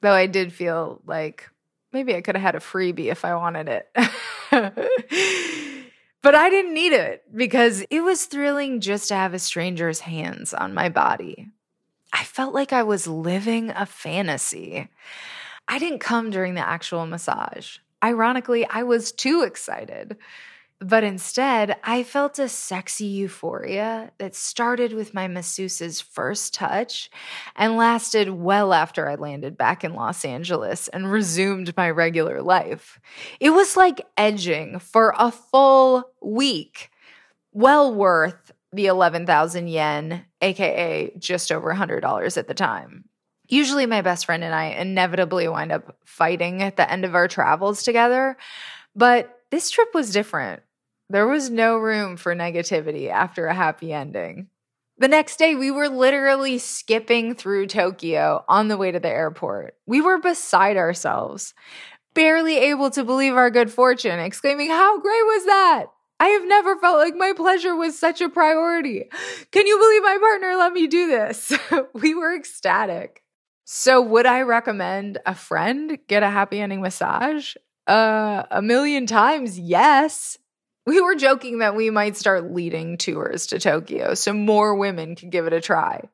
[0.02, 1.50] Though I did feel like
[1.92, 3.90] maybe I could have had a freebie if I wanted it.
[6.22, 10.54] but I didn't need it because it was thrilling just to have a stranger's hands
[10.54, 11.48] on my body.
[12.14, 14.90] I felt like I was living a fantasy.
[15.68, 17.78] I didn't come during the actual massage.
[18.04, 20.18] Ironically, I was too excited.
[20.82, 27.10] But instead, I felt a sexy euphoria that started with my masseuse's first touch
[27.58, 32.98] and lasted well after I landed back in Los Angeles and resumed my regular life.
[33.42, 36.92] It was like edging for a full week,
[37.52, 43.04] well worth the 11,000 yen, aka just over $100 at the time.
[43.50, 47.28] Usually, my best friend and I inevitably wind up fighting at the end of our
[47.28, 48.38] travels together,
[48.96, 50.62] but this trip was different.
[51.10, 54.48] There was no room for negativity after a happy ending.
[54.98, 59.76] The next day, we were literally skipping through Tokyo on the way to the airport.
[59.88, 61.54] We were beside ourselves,
[62.14, 65.86] barely able to believe our good fortune, exclaiming, How great was that?
[66.20, 69.06] I have never felt like my pleasure was such a priority.
[69.52, 71.54] Can you believe my partner let me do this?
[71.94, 73.24] we were ecstatic.
[73.64, 77.56] So, would I recommend a friend get a happy ending massage?
[77.88, 80.38] Uh, a million times, yes.
[80.90, 85.30] We were joking that we might start leading tours to Tokyo so more women could
[85.30, 86.10] give it a try.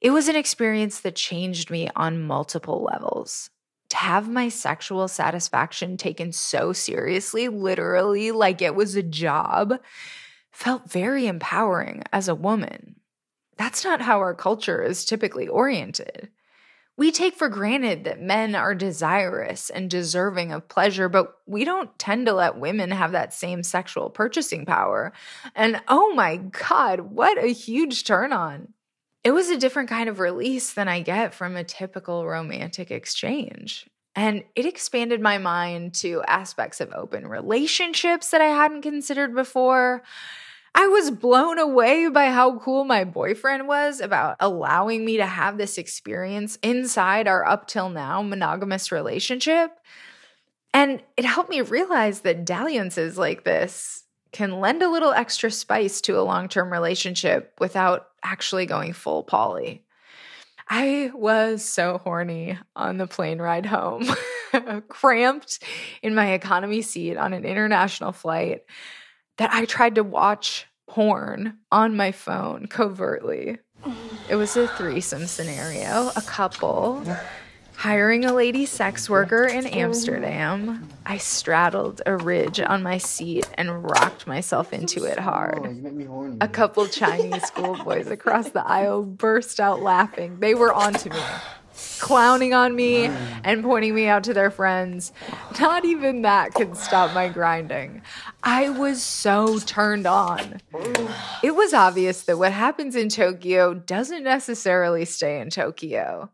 [0.00, 3.48] It was an experience that changed me on multiple levels.
[3.90, 9.74] To have my sexual satisfaction taken so seriously, literally like it was a job,
[10.50, 12.96] felt very empowering as a woman.
[13.56, 16.28] That's not how our culture is typically oriented.
[16.96, 21.98] We take for granted that men are desirous and deserving of pleasure, but we don't
[21.98, 25.12] tend to let women have that same sexual purchasing power.
[25.54, 28.74] And oh my God, what a huge turn on.
[29.24, 33.88] It was a different kind of release than I get from a typical romantic exchange.
[34.14, 40.02] And it expanded my mind to aspects of open relationships that I hadn't considered before
[40.74, 45.58] I was blown away by how cool my boyfriend was about allowing me to have
[45.58, 49.70] this experience inside our up till now monogamous relationship.
[50.72, 56.00] And it helped me realize that dalliances like this can lend a little extra spice
[56.02, 59.84] to a long term relationship without actually going full poly.
[60.68, 64.08] I was so horny on the plane ride home,
[64.88, 65.62] cramped
[66.02, 68.62] in my economy seat on an international flight
[69.42, 73.58] that I tried to watch porn on my phone covertly.
[74.30, 77.04] It was a threesome scenario, a couple
[77.74, 80.88] hiring a lady sex worker in Amsterdam.
[81.04, 86.38] I straddled a ridge on my seat and rocked myself into it hard.
[86.40, 90.38] A couple Chinese schoolboys across the aisle burst out laughing.
[90.38, 91.20] They were onto me
[92.00, 93.06] clowning on me
[93.44, 95.12] and pointing me out to their friends.
[95.60, 98.02] Not even that could stop my grinding.
[98.42, 100.60] I was so turned on.
[101.42, 106.30] It was obvious that what happens in Tokyo doesn't necessarily stay in Tokyo.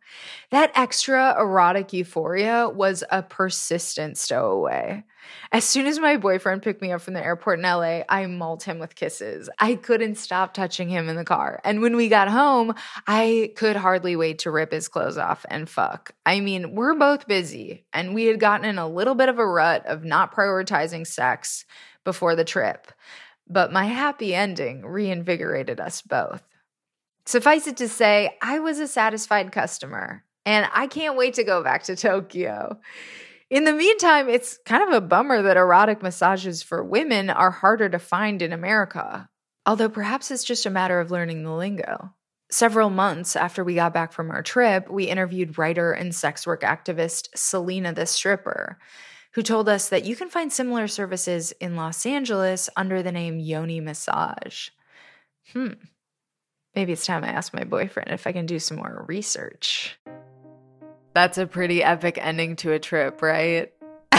[0.50, 5.04] That extra erotic euphoria was a persistent stowaway.
[5.52, 8.62] As soon as my boyfriend picked me up from the airport in LA, I mauled
[8.62, 9.48] him with kisses.
[9.58, 11.60] I couldn't stop touching him in the car.
[11.64, 12.74] And when we got home,
[13.06, 16.12] I could hardly wait to rip his clothes off and fuck.
[16.26, 19.46] I mean, we're both busy, and we had gotten in a little bit of a
[19.46, 21.64] rut of not prioritizing sex
[22.04, 22.92] before the trip.
[23.48, 26.42] But my happy ending reinvigorated us both.
[27.24, 31.62] Suffice it to say, I was a satisfied customer, and I can't wait to go
[31.62, 32.78] back to Tokyo.
[33.50, 37.88] In the meantime, it's kind of a bummer that erotic massages for women are harder
[37.88, 39.28] to find in America,
[39.64, 42.12] although perhaps it's just a matter of learning the lingo.
[42.50, 46.60] Several months after we got back from our trip, we interviewed writer and sex work
[46.60, 48.78] activist Selena the Stripper,
[49.32, 53.38] who told us that you can find similar services in Los Angeles under the name
[53.38, 54.68] Yoni Massage.
[55.52, 55.72] Hmm.
[56.74, 59.98] Maybe it's time I ask my boyfriend if I can do some more research.
[61.18, 63.72] That's a pretty epic ending to a trip, right?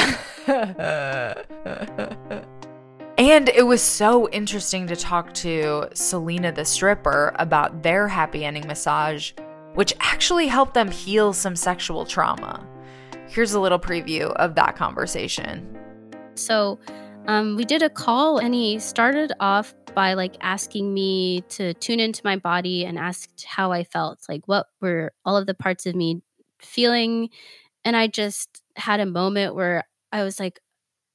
[3.18, 8.68] and it was so interesting to talk to Selena the stripper about their happy ending
[8.68, 9.32] massage,
[9.76, 12.68] which actually helped them heal some sexual trauma.
[13.30, 15.80] Here's a little preview of that conversation.
[16.36, 16.80] So,
[17.28, 22.02] um, we did a call and he started off by like asking me to tune
[22.02, 25.86] into my body and asked how I felt, like what were all of the parts
[25.86, 26.24] of me
[26.62, 27.30] feeling.
[27.86, 30.60] And I just had a moment where I was like,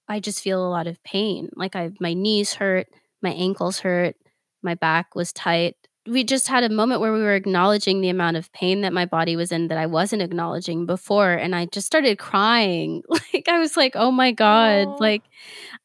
[0.08, 1.48] I just feel a lot of pain.
[1.56, 2.86] Like I my knees hurt,
[3.22, 4.16] my ankles hurt,
[4.62, 5.76] my back was tight.
[6.06, 9.06] We just had a moment where we were acknowledging the amount of pain that my
[9.06, 13.02] body was in that I wasn't acknowledging before and I just started crying.
[13.32, 14.96] Like I was like, "Oh my god, Aw.
[15.00, 15.22] like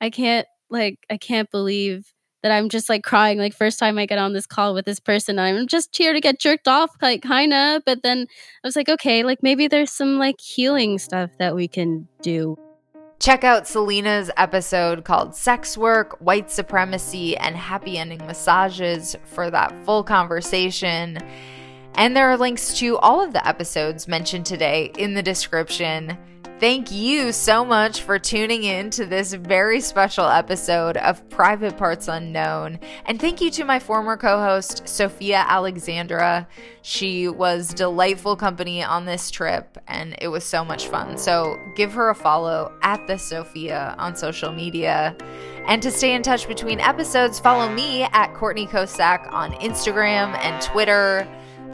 [0.01, 4.05] I can't like I can't believe that I'm just like crying like first time I
[4.05, 5.39] get on this call with this person.
[5.39, 8.27] I'm just here to get jerked off like kind of, but then
[8.63, 12.57] I was like, okay, like maybe there's some like healing stuff that we can do.
[13.19, 19.73] Check out Selena's episode called Sex Work, White Supremacy, and Happy Ending Massages for that
[19.83, 21.17] full conversation.
[21.95, 26.17] And there are links to all of the episodes mentioned today in the description.
[26.59, 32.09] Thank you so much for tuning in to this very special episode of Private Parts
[32.09, 32.81] Unknown.
[33.05, 36.45] And thank you to my former co host, Sophia Alexandra.
[36.81, 41.17] She was delightful company on this trip, and it was so much fun.
[41.17, 45.15] So give her a follow at the Sophia on social media.
[45.65, 50.61] And to stay in touch between episodes, follow me at Courtney Kocak on Instagram and
[50.61, 51.25] Twitter.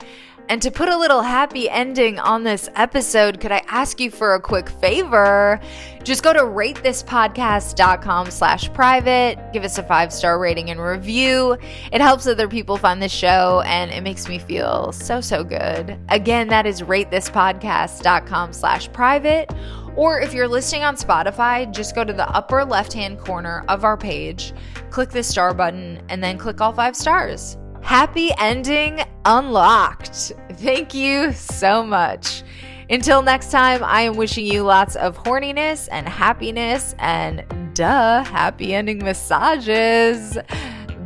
[0.49, 4.35] And to put a little happy ending on this episode, could I ask you for
[4.35, 5.61] a quick favor?
[6.03, 9.39] Just go to ratethispodcast.com slash private.
[9.53, 11.57] Give us a five-star rating and review.
[11.93, 15.97] It helps other people find the show and it makes me feel so, so good.
[16.09, 19.51] Again, that is ratethispodcast.com slash private.
[19.95, 23.97] Or if you're listening on Spotify, just go to the upper left-hand corner of our
[23.97, 24.53] page,
[24.89, 27.57] click the star button, and then click all five stars.
[27.82, 30.34] Happy ending unlocked.
[30.53, 32.43] Thank you so much.
[32.89, 38.73] Until next time, I am wishing you lots of horniness and happiness and duh, happy
[38.73, 40.38] ending massages.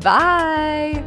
[0.01, 1.03] Bye.